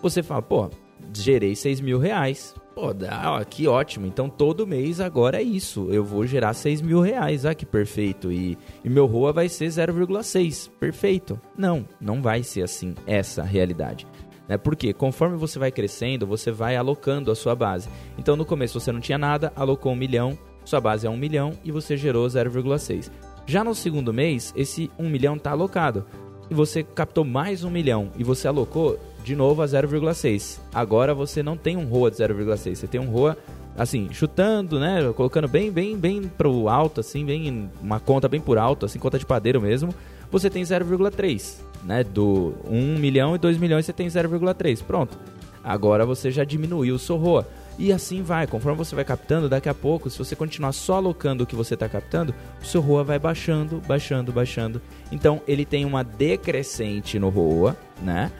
você 0.00 0.22
fala, 0.22 0.40
pô, 0.40 0.70
gerei 1.12 1.54
6 1.54 1.80
mil 1.80 1.98
reais. 1.98 2.54
Pô, 2.74 2.94
ó, 3.24 3.44
que 3.44 3.66
ótimo. 3.66 4.06
Então 4.06 4.28
todo 4.28 4.66
mês 4.66 5.00
agora 5.00 5.38
é 5.38 5.42
isso. 5.42 5.88
Eu 5.90 6.04
vou 6.04 6.26
gerar 6.26 6.54
6 6.54 6.80
mil 6.80 7.00
reais. 7.00 7.44
Ah, 7.44 7.54
que 7.54 7.66
perfeito. 7.66 8.30
E, 8.30 8.56
e 8.84 8.88
meu 8.88 9.06
ROA 9.06 9.32
vai 9.32 9.48
ser 9.48 9.66
0,6. 9.66 10.70
Perfeito. 10.78 11.40
Não, 11.56 11.86
não 12.00 12.22
vai 12.22 12.42
ser 12.42 12.62
assim 12.62 12.94
essa 13.06 13.42
realidade. 13.42 14.06
Né? 14.48 14.56
Porque 14.56 14.92
conforme 14.92 15.36
você 15.36 15.58
vai 15.58 15.70
crescendo, 15.70 16.26
você 16.26 16.50
vai 16.50 16.76
alocando 16.76 17.30
a 17.30 17.36
sua 17.36 17.54
base. 17.54 17.88
Então 18.18 18.36
no 18.36 18.44
começo 18.44 18.80
você 18.80 18.90
não 18.90 19.00
tinha 19.00 19.18
nada, 19.18 19.52
alocou 19.54 19.92
um 19.92 19.96
milhão, 19.96 20.36
sua 20.64 20.80
base 20.80 21.06
é 21.06 21.10
um 21.10 21.16
milhão 21.16 21.52
e 21.64 21.70
você 21.70 21.96
gerou 21.96 22.26
0,6. 22.26 23.10
Já 23.46 23.64
no 23.64 23.74
segundo 23.74 24.12
mês, 24.12 24.52
esse 24.56 24.90
1 24.98 25.08
milhão 25.08 25.36
está 25.36 25.50
alocado. 25.50 26.06
E 26.50 26.54
você 26.54 26.82
captou 26.82 27.24
mais 27.24 27.62
um 27.62 27.70
milhão 27.70 28.10
e 28.18 28.24
você 28.24 28.48
alocou 28.48 28.98
de 29.22 29.36
novo 29.36 29.62
a 29.62 29.66
0,6. 29.66 30.58
Agora 30.74 31.14
você 31.14 31.42
não 31.42 31.56
tem 31.56 31.76
um 31.76 31.84
ROA 31.84 32.10
de 32.10 32.16
0,6, 32.16 32.74
você 32.74 32.86
tem 32.86 33.00
um 33.00 33.10
ROA 33.10 33.36
assim, 33.78 34.08
chutando, 34.12 34.80
né, 34.80 35.12
colocando 35.14 35.46
bem, 35.46 35.70
bem, 35.70 35.96
bem 35.96 36.22
pro 36.22 36.68
alto 36.68 37.00
assim, 37.00 37.24
bem 37.24 37.70
uma 37.80 38.00
conta 38.00 38.28
bem 38.28 38.40
por 38.40 38.58
alto, 38.58 38.84
assim, 38.84 38.98
conta 38.98 39.18
de 39.18 39.24
padeiro 39.24 39.60
mesmo, 39.60 39.94
você 40.30 40.50
tem 40.50 40.62
0,3 40.62 41.70
né? 41.82 42.04
Do 42.04 42.54
1 42.68 42.98
milhão 42.98 43.34
e 43.34 43.38
2 43.38 43.58
milhões 43.58 43.86
você 43.86 43.92
tem 43.92 44.06
0,3. 44.06 44.82
Pronto. 44.82 45.18
Agora 45.62 46.06
você 46.06 46.30
já 46.30 46.44
diminuiu 46.44 46.94
o 46.94 46.98
seu 46.98 47.16
ROA. 47.16 47.46
E 47.78 47.92
assim 47.92 48.22
vai, 48.22 48.46
conforme 48.46 48.76
você 48.76 48.94
vai 48.94 49.04
captando, 49.04 49.48
daqui 49.48 49.68
a 49.68 49.74
pouco, 49.74 50.10
se 50.10 50.18
você 50.18 50.36
continuar 50.36 50.72
só 50.72 50.96
alocando 50.96 51.44
o 51.44 51.46
que 51.46 51.56
você 51.56 51.74
está 51.74 51.88
captando, 51.88 52.34
o 52.60 52.64
seu 52.64 52.80
ROA 52.80 53.04
vai 53.04 53.18
baixando, 53.18 53.80
baixando, 53.86 54.32
baixando. 54.32 54.82
Então 55.10 55.40
ele 55.48 55.64
tem 55.64 55.84
uma 55.84 56.02
decrescente 56.02 57.18
no 57.18 57.28
ROA, 57.30 57.76
né? 58.02 58.30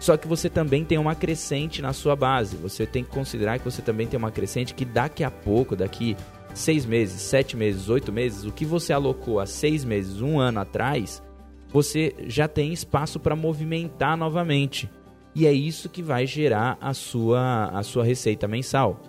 Só 0.00 0.16
que 0.16 0.28
você 0.28 0.48
também 0.48 0.84
tem 0.84 0.98
uma 0.98 1.14
crescente 1.14 1.82
na 1.82 1.92
sua 1.92 2.14
base. 2.14 2.56
Você 2.56 2.86
tem 2.86 3.02
que 3.04 3.10
considerar 3.10 3.58
que 3.58 3.64
você 3.64 3.82
também 3.82 4.06
tem 4.06 4.18
uma 4.18 4.30
crescente 4.30 4.74
que 4.74 4.84
daqui 4.84 5.24
a 5.24 5.30
pouco, 5.30 5.74
daqui 5.74 6.16
seis 6.54 6.84
meses, 6.84 7.20
sete 7.22 7.56
meses, 7.56 7.88
oito 7.88 8.12
meses, 8.12 8.44
o 8.44 8.52
que 8.52 8.64
você 8.64 8.92
alocou 8.92 9.40
há 9.40 9.46
seis 9.46 9.84
meses, 9.84 10.20
um 10.20 10.38
ano 10.38 10.60
atrás, 10.60 11.22
você 11.68 12.14
já 12.26 12.48
tem 12.48 12.72
espaço 12.72 13.20
para 13.20 13.36
movimentar 13.36 14.16
novamente. 14.16 14.90
E 15.34 15.46
é 15.46 15.52
isso 15.52 15.88
que 15.88 16.02
vai 16.02 16.26
gerar 16.26 16.76
a 16.80 16.92
sua, 16.94 17.66
a 17.66 17.82
sua 17.82 18.04
receita 18.04 18.48
mensal. 18.48 19.00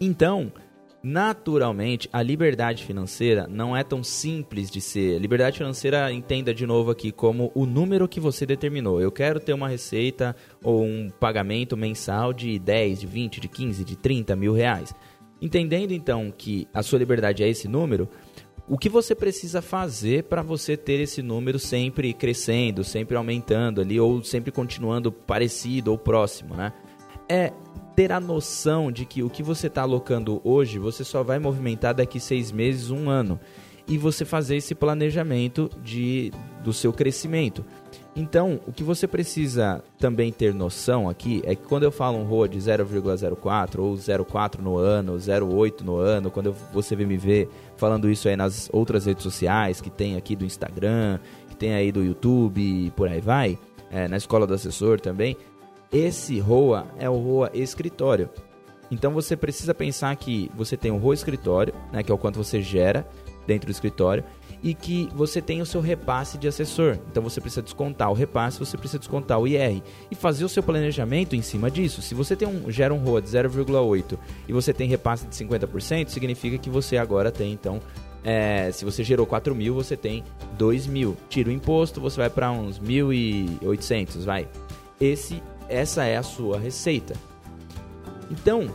Então, 0.00 0.52
naturalmente, 1.02 2.08
a 2.12 2.22
liberdade 2.22 2.84
financeira 2.84 3.46
não 3.48 3.76
é 3.76 3.82
tão 3.82 4.02
simples 4.02 4.70
de 4.70 4.80
ser. 4.80 5.18
Liberdade 5.18 5.58
financeira, 5.58 6.12
entenda 6.12 6.52
de 6.52 6.66
novo 6.66 6.90
aqui 6.90 7.10
como 7.10 7.50
o 7.54 7.64
número 7.64 8.08
que 8.08 8.20
você 8.20 8.44
determinou. 8.44 9.00
Eu 9.00 9.10
quero 9.10 9.40
ter 9.40 9.52
uma 9.52 9.68
receita 9.68 10.36
ou 10.62 10.84
um 10.84 11.08
pagamento 11.08 11.76
mensal 11.76 12.32
de 12.32 12.58
10, 12.58 13.00
de 13.00 13.06
20, 13.06 13.40
de 13.40 13.48
15, 13.48 13.84
de 13.84 13.96
30 13.96 14.36
mil 14.36 14.52
reais. 14.52 14.94
Entendendo 15.40 15.92
então 15.92 16.30
que 16.36 16.68
a 16.72 16.82
sua 16.82 16.98
liberdade 16.98 17.42
é 17.42 17.48
esse 17.48 17.66
número, 17.66 18.08
o 18.70 18.78
que 18.78 18.88
você 18.88 19.16
precisa 19.16 19.60
fazer 19.60 20.22
para 20.24 20.42
você 20.42 20.76
ter 20.76 21.00
esse 21.00 21.20
número 21.22 21.58
sempre 21.58 22.14
crescendo, 22.14 22.84
sempre 22.84 23.16
aumentando 23.16 23.80
ali, 23.80 23.98
ou 23.98 24.22
sempre 24.22 24.52
continuando 24.52 25.10
parecido 25.10 25.90
ou 25.90 25.98
próximo, 25.98 26.54
né? 26.54 26.72
É 27.28 27.52
ter 27.96 28.12
a 28.12 28.20
noção 28.20 28.92
de 28.92 29.04
que 29.04 29.24
o 29.24 29.28
que 29.28 29.42
você 29.42 29.66
está 29.66 29.82
alocando 29.82 30.40
hoje, 30.44 30.78
você 30.78 31.02
só 31.02 31.24
vai 31.24 31.40
movimentar 31.40 31.92
daqui 31.94 32.20
seis 32.20 32.52
meses, 32.52 32.90
um 32.90 33.10
ano. 33.10 33.40
E 33.90 33.98
você 33.98 34.24
fazer 34.24 34.56
esse 34.56 34.74
planejamento 34.74 35.68
de, 35.82 36.32
do 36.62 36.72
seu 36.72 36.92
crescimento. 36.92 37.64
Então, 38.14 38.60
o 38.66 38.72
que 38.72 38.82
você 38.82 39.06
precisa 39.06 39.82
também 39.98 40.32
ter 40.32 40.54
noção 40.54 41.08
aqui 41.08 41.42
é 41.44 41.54
que 41.54 41.62
quando 41.62 41.82
eu 41.82 41.92
falo 41.92 42.18
um 42.18 42.24
ROA 42.24 42.48
de 42.48 42.58
0,04 42.58 43.78
ou 43.78 43.94
0,4 43.94 44.60
no 44.60 44.76
ano, 44.76 45.16
0,8 45.16 45.82
no 45.82 45.96
ano, 45.96 46.30
quando 46.30 46.54
você 46.72 46.96
vê 46.96 47.04
me 47.04 47.16
ver 47.16 47.48
falando 47.76 48.10
isso 48.10 48.28
aí 48.28 48.36
nas 48.36 48.68
outras 48.72 49.06
redes 49.06 49.22
sociais 49.22 49.80
que 49.80 49.90
tem 49.90 50.16
aqui 50.16 50.34
do 50.34 50.44
Instagram, 50.44 51.18
que 51.48 51.56
tem 51.56 51.74
aí 51.74 51.92
do 51.92 52.02
YouTube 52.02 52.60
e 52.60 52.90
por 52.92 53.08
aí 53.08 53.20
vai, 53.20 53.58
é, 53.90 54.06
na 54.06 54.16
escola 54.16 54.46
do 54.46 54.54
assessor 54.54 55.00
também, 55.00 55.36
esse 55.92 56.38
ROA 56.38 56.86
é 56.98 57.10
o 57.10 57.16
ROA 57.16 57.50
escritório. 57.52 58.30
Então 58.90 59.12
você 59.12 59.36
precisa 59.36 59.72
pensar 59.72 60.14
que 60.16 60.50
você 60.56 60.76
tem 60.76 60.90
o 60.90 60.96
ROA 60.96 61.14
escritório, 61.14 61.72
né, 61.92 62.02
que 62.02 62.10
é 62.10 62.14
o 62.14 62.18
quanto 62.18 62.42
você 62.42 62.60
gera, 62.60 63.06
dentro 63.46 63.66
do 63.66 63.72
escritório 63.72 64.24
e 64.62 64.74
que 64.74 65.08
você 65.14 65.40
tem 65.40 65.62
o 65.62 65.66
seu 65.66 65.80
repasse 65.80 66.36
de 66.36 66.46
assessor. 66.46 66.98
Então 67.10 67.22
você 67.22 67.40
precisa 67.40 67.62
descontar 67.62 68.10
o 68.10 68.14
repasse, 68.14 68.58
você 68.58 68.76
precisa 68.76 68.98
descontar 68.98 69.38
o 69.38 69.48
IR 69.48 69.82
e 70.10 70.14
fazer 70.14 70.44
o 70.44 70.48
seu 70.48 70.62
planejamento 70.62 71.34
em 71.34 71.42
cima 71.42 71.70
disso. 71.70 72.02
Se 72.02 72.14
você 72.14 72.36
tem 72.36 72.46
um 72.46 72.70
gera 72.70 72.92
um 72.92 72.98
ROA 72.98 73.22
de 73.22 73.28
0,8 73.28 74.18
e 74.48 74.52
você 74.52 74.72
tem 74.72 74.88
repasse 74.88 75.26
de 75.26 75.34
50%, 75.34 76.08
significa 76.08 76.58
que 76.58 76.68
você 76.68 76.96
agora 76.96 77.30
tem 77.30 77.52
então 77.52 77.80
é, 78.22 78.70
se 78.70 78.84
você 78.84 79.02
gerou 79.02 79.26
4 79.26 79.54
mil, 79.54 79.74
você 79.74 79.96
tem 79.96 80.22
2 80.58 80.86
mil. 80.86 81.16
Tira 81.28 81.48
o 81.48 81.52
imposto, 81.52 82.00
você 82.00 82.18
vai 82.18 82.30
para 82.30 82.50
uns 82.50 82.78
1.800, 82.78 84.24
vai. 84.24 84.46
Esse, 85.00 85.42
essa 85.68 86.04
é 86.04 86.16
a 86.16 86.22
sua 86.22 86.58
receita. 86.58 87.14
Então, 88.30 88.68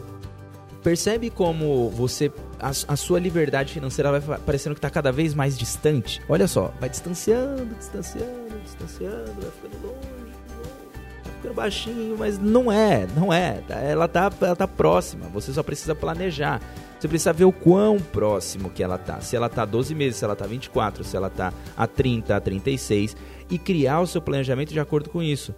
percebe 0.83 1.29
como 1.29 1.89
você 1.89 2.31
a, 2.59 2.69
a, 2.69 2.95
sua 2.95 3.19
liberdade 3.19 3.73
financeira 3.73 4.19
vai 4.19 4.39
parecendo 4.39 4.75
que 4.75 4.79
está 4.79 4.89
cada 4.89 5.11
vez 5.11 5.33
mais 5.33 5.57
distante. 5.57 6.21
Olha 6.27 6.47
só, 6.47 6.73
vai 6.79 6.89
distanciando, 6.89 7.73
distanciando, 7.75 8.59
distanciando, 8.63 9.33
vai 9.41 9.51
ficando 9.51 9.87
longe, 9.87 11.53
baixinho, 11.53 12.17
mas 12.17 12.37
não 12.37 12.71
é, 12.71 13.07
não 13.15 13.31
é. 13.31 13.61
Tá, 13.67 13.75
ela 13.75 14.07
tá, 14.07 14.31
ela 14.41 14.55
tá 14.55 14.67
próxima. 14.67 15.27
Você 15.29 15.53
só 15.53 15.63
precisa 15.63 15.95
planejar. 15.95 16.61
Você 16.99 17.07
precisa 17.07 17.33
ver 17.33 17.45
o 17.45 17.51
quão 17.51 17.99
próximo 17.99 18.69
que 18.69 18.81
ela 18.81 18.97
tá. 18.97 19.19
Se 19.21 19.35
ela 19.35 19.49
tá 19.49 19.65
12 19.65 19.93
meses, 19.93 20.17
se 20.17 20.25
ela 20.25 20.35
tá 20.35 20.47
24, 20.47 21.03
se 21.03 21.15
ela 21.15 21.29
tá 21.29 21.53
a 21.75 21.85
30, 21.85 22.35
a 22.35 22.39
36 22.39 23.15
e 23.49 23.59
criar 23.59 23.99
o 24.01 24.07
seu 24.07 24.21
planejamento 24.21 24.71
de 24.71 24.79
acordo 24.79 25.09
com 25.09 25.21
isso. 25.21 25.53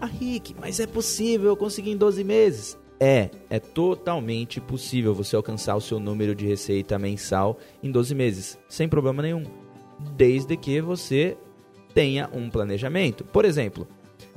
Ah, 0.00 0.06
Rick, 0.06 0.54
mas 0.60 0.78
é 0.80 0.86
possível 0.86 1.50
eu 1.50 1.56
conseguir 1.56 1.92
em 1.92 1.96
12 1.96 2.22
meses? 2.22 2.78
É, 2.98 3.30
é 3.50 3.58
totalmente 3.58 4.60
possível 4.60 5.14
você 5.14 5.36
alcançar 5.36 5.76
o 5.76 5.80
seu 5.80 6.00
número 6.00 6.34
de 6.34 6.46
receita 6.46 6.98
mensal 6.98 7.58
em 7.82 7.90
12 7.90 8.14
meses, 8.14 8.58
sem 8.68 8.88
problema 8.88 9.22
nenhum, 9.22 9.44
desde 10.16 10.56
que 10.56 10.80
você 10.80 11.36
tenha 11.94 12.30
um 12.32 12.48
planejamento. 12.48 13.24
Por 13.24 13.44
exemplo, 13.44 13.86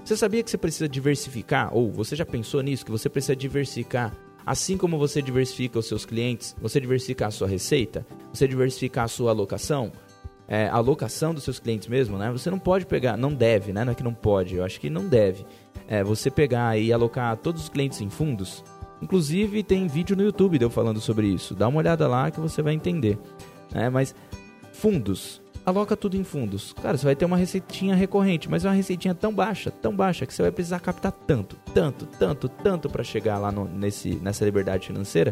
você 0.03 0.17
sabia 0.17 0.43
que 0.43 0.51
você 0.51 0.57
precisa 0.57 0.89
diversificar, 0.89 1.73
ou 1.73 1.91
você 1.91 2.15
já 2.15 2.25
pensou 2.25 2.61
nisso, 2.61 2.85
que 2.85 2.91
você 2.91 3.09
precisa 3.09 3.35
diversificar 3.35 4.13
Assim 4.49 4.77
como 4.77 4.97
você 4.97 5.21
diversifica 5.21 5.77
os 5.77 5.87
seus 5.87 6.07
clientes, 6.07 6.55
você 6.59 6.79
diversifica 6.79 7.27
a 7.27 7.31
sua 7.31 7.47
receita, 7.47 8.03
você 8.33 8.47
diversifica 8.47 9.03
a 9.03 9.07
sua 9.07 9.29
alocação, 9.29 9.91
é, 10.49 10.67
a 10.67 10.75
alocação 10.75 11.31
dos 11.31 11.43
seus 11.43 11.59
clientes 11.59 11.87
mesmo, 11.87 12.17
né? 12.17 12.31
Você 12.31 12.49
não 12.49 12.57
pode 12.57 12.87
pegar, 12.87 13.15
não 13.15 13.31
deve, 13.31 13.71
né? 13.71 13.85
Não 13.85 13.91
é 13.91 13.95
que 13.95 14.03
não 14.03 14.13
pode, 14.13 14.55
eu 14.55 14.65
acho 14.65 14.79
que 14.79 14.89
não 14.89 15.07
deve 15.07 15.45
é, 15.87 16.03
você 16.03 16.31
pegar 16.31 16.77
e 16.77 16.91
alocar 16.91 17.37
todos 17.37 17.63
os 17.63 17.69
clientes 17.69 18.01
em 18.01 18.09
fundos. 18.09 18.63
Inclusive 18.99 19.61
tem 19.61 19.87
vídeo 19.87 20.15
no 20.15 20.23
YouTube 20.23 20.57
de 20.57 20.65
eu 20.65 20.69
falando 20.69 20.99
sobre 20.99 21.27
isso. 21.27 21.53
Dá 21.53 21.67
uma 21.67 21.77
olhada 21.77 22.07
lá 22.07 22.31
que 22.31 22.39
você 22.39 22.63
vai 22.63 22.73
entender. 22.73 23.17
É, 23.73 23.89
mas 23.89 24.15
fundos, 24.73 25.39
aloca 25.63 25.95
tudo 25.95 26.17
em 26.17 26.23
fundos. 26.23 26.73
Cara, 26.73 26.97
você 26.97 27.05
vai 27.05 27.15
ter 27.15 27.25
uma 27.25 27.37
receitinha 27.37 27.95
recorrente, 27.95 28.49
mas 28.49 28.65
é 28.65 28.69
uma 28.69 28.75
receitinha 28.75 29.13
tão 29.13 29.31
baixa, 29.31 29.69
tão 29.69 29.95
baixa 29.95 30.25
que 30.25 30.33
você 30.33 30.41
vai 30.41 30.51
precisar 30.51 30.79
captar 30.79 31.11
tanto, 31.11 31.55
tanto, 31.73 32.07
tanto, 32.07 32.49
tanto 32.49 32.89
para 32.89 33.03
chegar 33.03 33.37
lá 33.37 33.51
no, 33.51 33.65
nesse, 33.65 34.15
nessa 34.15 34.43
liberdade 34.43 34.87
financeira. 34.87 35.31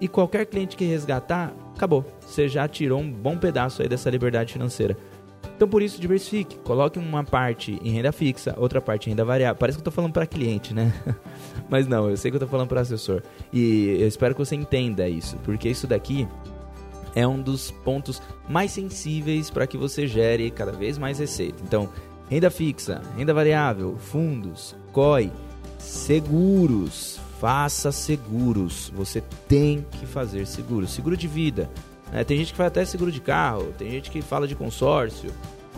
E 0.00 0.08
qualquer 0.08 0.46
cliente 0.46 0.76
que 0.76 0.84
resgatar, 0.84 1.52
acabou. 1.74 2.04
Você 2.20 2.48
já 2.48 2.68
tirou 2.68 3.00
um 3.00 3.10
bom 3.10 3.36
pedaço 3.36 3.82
aí 3.82 3.88
dessa 3.88 4.10
liberdade 4.10 4.52
financeira. 4.52 4.96
Então 5.56 5.66
por 5.66 5.80
isso 5.80 5.98
diversifique, 5.98 6.58
coloque 6.58 6.98
uma 6.98 7.24
parte 7.24 7.80
em 7.82 7.90
renda 7.90 8.12
fixa, 8.12 8.54
outra 8.58 8.80
parte 8.80 9.06
em 9.06 9.10
renda 9.10 9.24
variável. 9.24 9.56
Parece 9.58 9.78
que 9.78 9.80
eu 9.80 9.82
estou 9.82 9.92
falando 9.92 10.12
para 10.12 10.26
cliente, 10.26 10.74
né? 10.74 10.92
Mas 11.70 11.86
não, 11.86 12.10
eu 12.10 12.16
sei 12.16 12.30
que 12.30 12.36
eu 12.36 12.38
estou 12.38 12.48
falando 12.48 12.68
para 12.68 12.82
assessor. 12.82 13.22
E 13.52 13.96
eu 13.98 14.06
espero 14.06 14.34
que 14.34 14.44
você 14.44 14.54
entenda 14.54 15.08
isso, 15.08 15.36
porque 15.44 15.68
isso 15.68 15.86
daqui 15.86 16.28
é 17.14 17.26
um 17.26 17.40
dos 17.40 17.70
pontos 17.70 18.20
mais 18.46 18.70
sensíveis 18.72 19.48
para 19.48 19.66
que 19.66 19.78
você 19.78 20.06
gere 20.06 20.50
cada 20.50 20.72
vez 20.72 20.98
mais 20.98 21.18
receita. 21.18 21.62
Então, 21.64 21.88
renda 22.28 22.50
fixa, 22.50 23.00
renda 23.16 23.32
variável, 23.32 23.96
fundos, 23.96 24.76
COI, 24.92 25.32
seguros. 25.78 27.18
Faça 27.40 27.92
seguros. 27.92 28.92
Você 28.94 29.22
tem 29.48 29.84
que 29.92 30.06
fazer 30.06 30.46
seguros. 30.46 30.90
Seguro 30.92 31.16
de 31.16 31.28
vida. 31.28 31.70
É, 32.12 32.24
tem 32.24 32.38
gente 32.38 32.52
que 32.52 32.56
faz 32.56 32.68
até 32.68 32.84
seguro 32.84 33.10
de 33.10 33.20
carro, 33.20 33.72
tem 33.76 33.90
gente 33.90 34.10
que 34.10 34.22
fala 34.22 34.46
de 34.46 34.54
consórcio. 34.54 35.30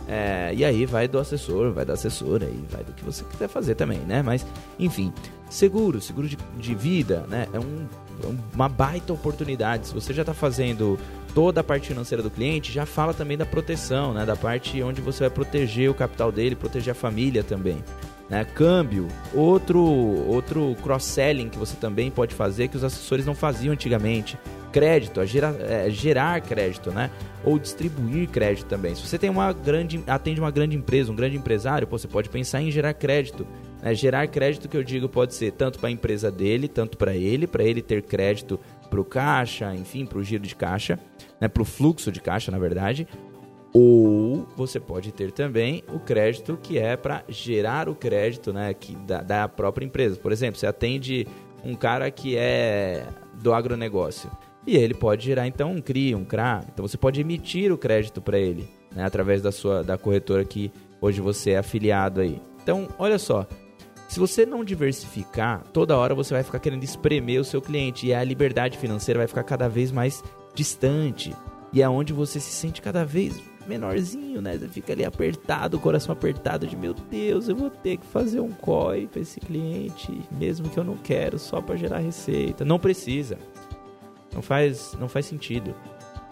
É, 0.07 0.53
e 0.55 0.65
aí 0.65 0.87
vai 0.87 1.07
do 1.07 1.19
assessor, 1.19 1.73
vai 1.73 1.85
da 1.85 1.93
assessora, 1.93 2.47
aí 2.47 2.65
vai 2.71 2.83
do 2.83 2.93
que 2.93 3.05
você 3.05 3.23
quiser 3.25 3.49
fazer 3.49 3.75
também, 3.75 3.99
né? 3.99 4.23
Mas, 4.23 4.47
enfim, 4.79 5.13
seguro, 5.51 6.01
seguro 6.01 6.27
de, 6.27 6.39
de 6.59 6.75
vida, 6.75 7.27
né? 7.29 7.47
É, 7.53 7.59
um, 7.59 7.87
é 8.25 8.35
uma 8.55 8.69
baita 8.69 9.13
oportunidade. 9.13 9.89
Se 9.89 9.95
você 9.95 10.15
já 10.15 10.23
está 10.23 10.33
fazendo 10.33 10.99
toda 11.35 11.61
a 11.61 11.65
parte 11.65 11.89
financeira 11.89 12.23
do 12.23 12.31
cliente, 12.31 12.73
já 12.73 12.87
fala 12.87 13.13
também 13.13 13.37
da 13.37 13.45
proteção, 13.45 14.15
né? 14.15 14.25
Da 14.25 14.35
parte 14.35 14.83
onde 14.83 15.03
você 15.03 15.21
vai 15.21 15.31
proteger 15.31 15.91
o 15.91 15.95
capital 15.95 16.33
dele, 16.33 16.57
proteger 16.57 16.93
a 16.93 16.95
família 16.95 17.43
também. 17.45 17.85
Né? 18.29 18.45
Câmbio, 18.55 19.09
outro, 19.35 19.81
outro 19.81 20.77
cross-selling 20.83 21.49
que 21.49 21.59
você 21.59 21.77
também 21.77 22.11
pode 22.11 22.35
fazer 22.35 22.69
que 22.69 22.77
os 22.77 22.85
assessores 22.85 23.25
não 23.25 23.35
faziam 23.35 23.73
antigamente 23.73 24.39
crédito, 24.71 25.21
a 25.21 25.25
gerar, 25.25 25.55
é, 25.61 25.91
gerar 25.91 26.41
crédito, 26.43 26.91
né? 26.91 27.11
Ou 27.43 27.59
distribuir 27.59 28.29
crédito 28.29 28.67
também. 28.67 28.95
Se 28.95 29.07
você 29.07 29.19
tem 29.19 29.31
uma 29.31 29.53
grande, 29.53 30.03
atende 30.07 30.41
uma 30.41 30.51
grande 30.51 30.77
empresa, 30.77 31.11
um 31.11 31.17
grande 31.17 31.37
empresário, 31.37 31.87
pô, 31.87 31.99
você 31.99 32.09
pode 32.09 32.29
pensar 32.29 32.61
em 32.61 32.71
gerar 32.71 32.93
crédito. 32.95 33.47
Né? 33.83 33.95
Gerar 33.95 34.27
crédito 34.29 34.69
que 34.69 34.77
eu 34.77 34.85
digo 34.85 35.09
pode 35.09 35.35
ser 35.35 35.53
tanto 35.53 35.79
para 35.79 35.89
a 35.89 35.93
empresa 35.93 36.31
dele, 36.31 36.69
tanto 36.69 36.99
para 36.99 37.15
ele, 37.15 37.47
para 37.47 37.65
ele 37.65 37.81
ter 37.81 38.03
crédito 38.03 38.61
para 38.91 39.01
o 39.01 39.05
caixa, 39.05 39.75
enfim, 39.75 40.07
para 40.07 40.19
o 40.19 40.25
giro 40.25 40.43
de 40.43 40.55
caixa, 40.55 40.99
né? 41.41 41.49
para 41.49 41.63
o 41.63 41.65
fluxo 41.65 42.11
de 42.11 42.21
caixa, 42.21 42.51
na 42.51 42.59
verdade. 42.59 43.07
Ou 43.73 44.47
você 44.57 44.81
pode 44.81 45.13
ter 45.13 45.31
também 45.31 45.85
o 45.93 45.99
crédito 45.99 46.59
que 46.63 46.79
é 46.79 46.97
para 46.97 47.23
gerar 47.29 47.89
o 47.89 47.95
crédito 47.95 48.53
né, 48.53 48.73
que 48.73 48.97
da, 48.97 49.21
da 49.21 49.49
própria 49.49 49.85
empresa. 49.85 50.17
Por 50.17 50.33
exemplo, 50.33 50.59
você 50.59 50.67
atende 50.67 51.27
um 51.65 51.75
cara 51.75 52.11
que 52.11 52.37
é 52.37 53.07
do 53.35 53.53
agronegócio. 53.53 54.31
E 54.67 54.77
ele 54.77 54.95
pode 54.95 55.25
gerar 55.25 55.47
então 55.47 55.73
um 55.73 55.81
CRI, 55.81 56.15
um 56.15 56.25
CRA. 56.25 56.65
Então 56.73 56.87
você 56.87 56.97
pode 56.97 57.21
emitir 57.21 57.73
o 57.73 57.79
crédito 57.79 58.21
para 58.21 58.39
ele, 58.39 58.69
né, 58.95 59.05
através 59.05 59.43
da 59.43 59.53
sua 59.53 59.83
da 59.83 59.97
corretora 59.99 60.45
que 60.45 60.73
hoje 61.01 61.21
você 61.21 61.53
é 61.53 61.59
afiliado 61.59 62.21
aí. 62.21 62.41
Então, 62.63 62.89
olha 62.99 63.19
só, 63.19 63.47
se 64.09 64.19
você 64.19 64.45
não 64.45 64.65
diversificar, 64.65 65.63
toda 65.73 65.97
hora 65.97 66.15
você 66.15 66.35
vai 66.35 66.43
ficar 66.43 66.59
querendo 66.59 66.85
espremer 66.85 67.41
o 67.41 67.45
seu 67.45 67.63
cliente 67.63 68.07
e 68.07 68.15
a 68.15 68.25
liberdade 68.25 68.77
financeira 68.79 69.19
vai 69.19 69.27
ficar 69.27 69.43
cada 69.43 69.69
vez 69.69 69.93
mais 69.93 70.23
distante. 70.55 71.35
E 71.73 71.83
é 71.83 71.89
onde 71.89 72.13
você 72.13 72.41
se 72.41 72.51
sente 72.51 72.81
cada 72.81 73.05
vez 73.05 73.41
menorzinho, 73.69 74.41
né? 74.41 74.57
Você 74.57 74.69
fica 74.69 74.93
ali 74.93 75.05
apertado, 75.05 75.77
o 75.77 75.81
coração 75.81 76.13
apertado 76.13 76.67
de 76.67 76.77
meu 76.77 76.95
Deus, 76.95 77.49
eu 77.49 77.55
vou 77.55 77.71
ter 77.71 77.99
que 77.99 78.07
fazer 78.07 78.41
um 78.41 78.51
COI 78.51 79.07
para 79.07 79.21
esse 79.21 79.39
cliente, 79.39 80.21
mesmo 80.31 80.69
que 80.69 80.79
eu 80.79 80.85
não 80.85 80.97
quero, 80.97 81.39
só 81.39 81.61
para 81.61 81.77
gerar 81.77 81.99
receita. 81.99 82.65
Não 82.65 82.79
precisa. 82.79 83.39
Não 84.35 84.43
faz, 84.43 84.97
não 84.99 85.09
faz 85.09 85.27
sentido. 85.27 85.75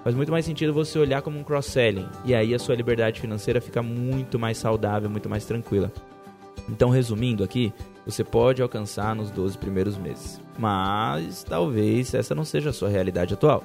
Faz 0.02 0.14
muito 0.14 0.30
mais 0.30 0.44
sentido 0.44 0.72
você 0.72 0.98
olhar 0.98 1.20
como 1.20 1.38
um 1.38 1.42
cross-selling. 1.42 2.08
E 2.24 2.34
aí 2.34 2.54
a 2.54 2.58
sua 2.58 2.76
liberdade 2.76 3.20
financeira 3.20 3.60
fica 3.60 3.82
muito 3.82 4.38
mais 4.38 4.56
saudável, 4.56 5.10
muito 5.10 5.28
mais 5.28 5.44
tranquila. 5.44 5.92
Então, 6.68 6.90
resumindo 6.90 7.44
aqui, 7.44 7.72
você 8.04 8.22
pode 8.22 8.62
alcançar 8.62 9.14
nos 9.14 9.30
12 9.30 9.58
primeiros 9.58 9.96
meses. 9.96 10.40
Mas 10.58 11.42
talvez 11.42 12.14
essa 12.14 12.34
não 12.34 12.44
seja 12.44 12.70
a 12.70 12.72
sua 12.72 12.88
realidade 12.88 13.34
atual. 13.34 13.64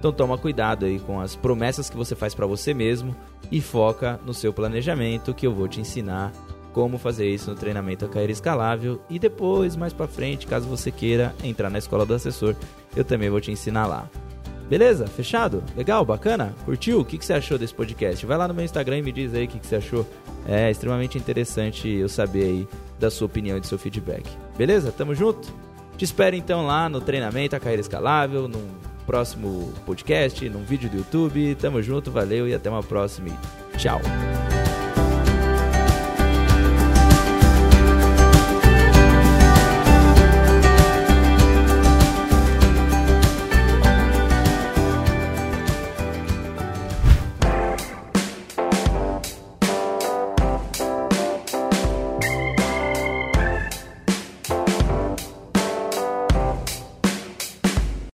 Então 0.00 0.14
toma 0.14 0.38
cuidado 0.38 0.86
aí 0.86 0.98
com 0.98 1.20
as 1.20 1.36
promessas 1.36 1.90
que 1.90 1.96
você 1.96 2.16
faz 2.16 2.34
para 2.34 2.46
você 2.46 2.72
mesmo 2.72 3.14
e 3.52 3.60
foca 3.60 4.18
no 4.24 4.32
seu 4.32 4.50
planejamento 4.50 5.34
que 5.34 5.46
eu 5.46 5.54
vou 5.54 5.68
te 5.68 5.78
ensinar 5.78 6.32
como 6.72 6.96
fazer 6.96 7.28
isso 7.28 7.50
no 7.50 7.56
treinamento 7.56 8.06
a 8.06 8.08
cair 8.08 8.30
escalável 8.30 8.98
e 9.10 9.18
depois 9.18 9.76
mais 9.76 9.92
para 9.92 10.08
frente, 10.08 10.46
caso 10.46 10.66
você 10.66 10.90
queira 10.90 11.34
entrar 11.44 11.68
na 11.68 11.76
escola 11.76 12.06
do 12.06 12.14
assessor, 12.14 12.56
eu 12.96 13.04
também 13.04 13.28
vou 13.28 13.42
te 13.42 13.50
ensinar 13.50 13.86
lá. 13.86 14.08
Beleza? 14.70 15.06
Fechado? 15.06 15.62
Legal? 15.76 16.02
Bacana? 16.02 16.54
Curtiu? 16.64 17.00
O 17.00 17.04
que, 17.04 17.18
que 17.18 17.26
você 17.26 17.34
achou 17.34 17.58
desse 17.58 17.74
podcast? 17.74 18.24
Vai 18.24 18.38
lá 18.38 18.48
no 18.48 18.54
meu 18.54 18.64
Instagram 18.64 18.98
e 18.98 19.02
me 19.02 19.12
diz 19.12 19.34
aí 19.34 19.44
o 19.44 19.48
que, 19.48 19.58
que 19.58 19.66
você 19.66 19.76
achou. 19.76 20.06
É 20.46 20.70
extremamente 20.70 21.18
interessante 21.18 21.88
eu 21.88 22.08
saber 22.08 22.44
aí 22.44 22.68
da 22.98 23.10
sua 23.10 23.26
opinião 23.26 23.58
e 23.58 23.60
do 23.60 23.66
seu 23.66 23.78
feedback. 23.78 24.24
Beleza? 24.56 24.92
Tamo 24.92 25.14
junto? 25.14 25.52
Te 25.98 26.04
espero 26.04 26.36
então 26.36 26.64
lá 26.64 26.88
no 26.88 27.00
treinamento 27.00 27.54
a 27.54 27.60
cair 27.60 27.80
escalável, 27.80 28.48
num 28.48 28.64
próximo 29.10 29.72
podcast, 29.84 30.48
num 30.48 30.62
vídeo 30.62 30.88
do 30.88 30.98
YouTube. 30.98 31.56
Tamo 31.56 31.82
junto, 31.82 32.12
valeu 32.12 32.46
e 32.46 32.54
até 32.54 32.70
uma 32.70 32.80
próxima. 32.80 33.36
Tchau! 33.76 34.00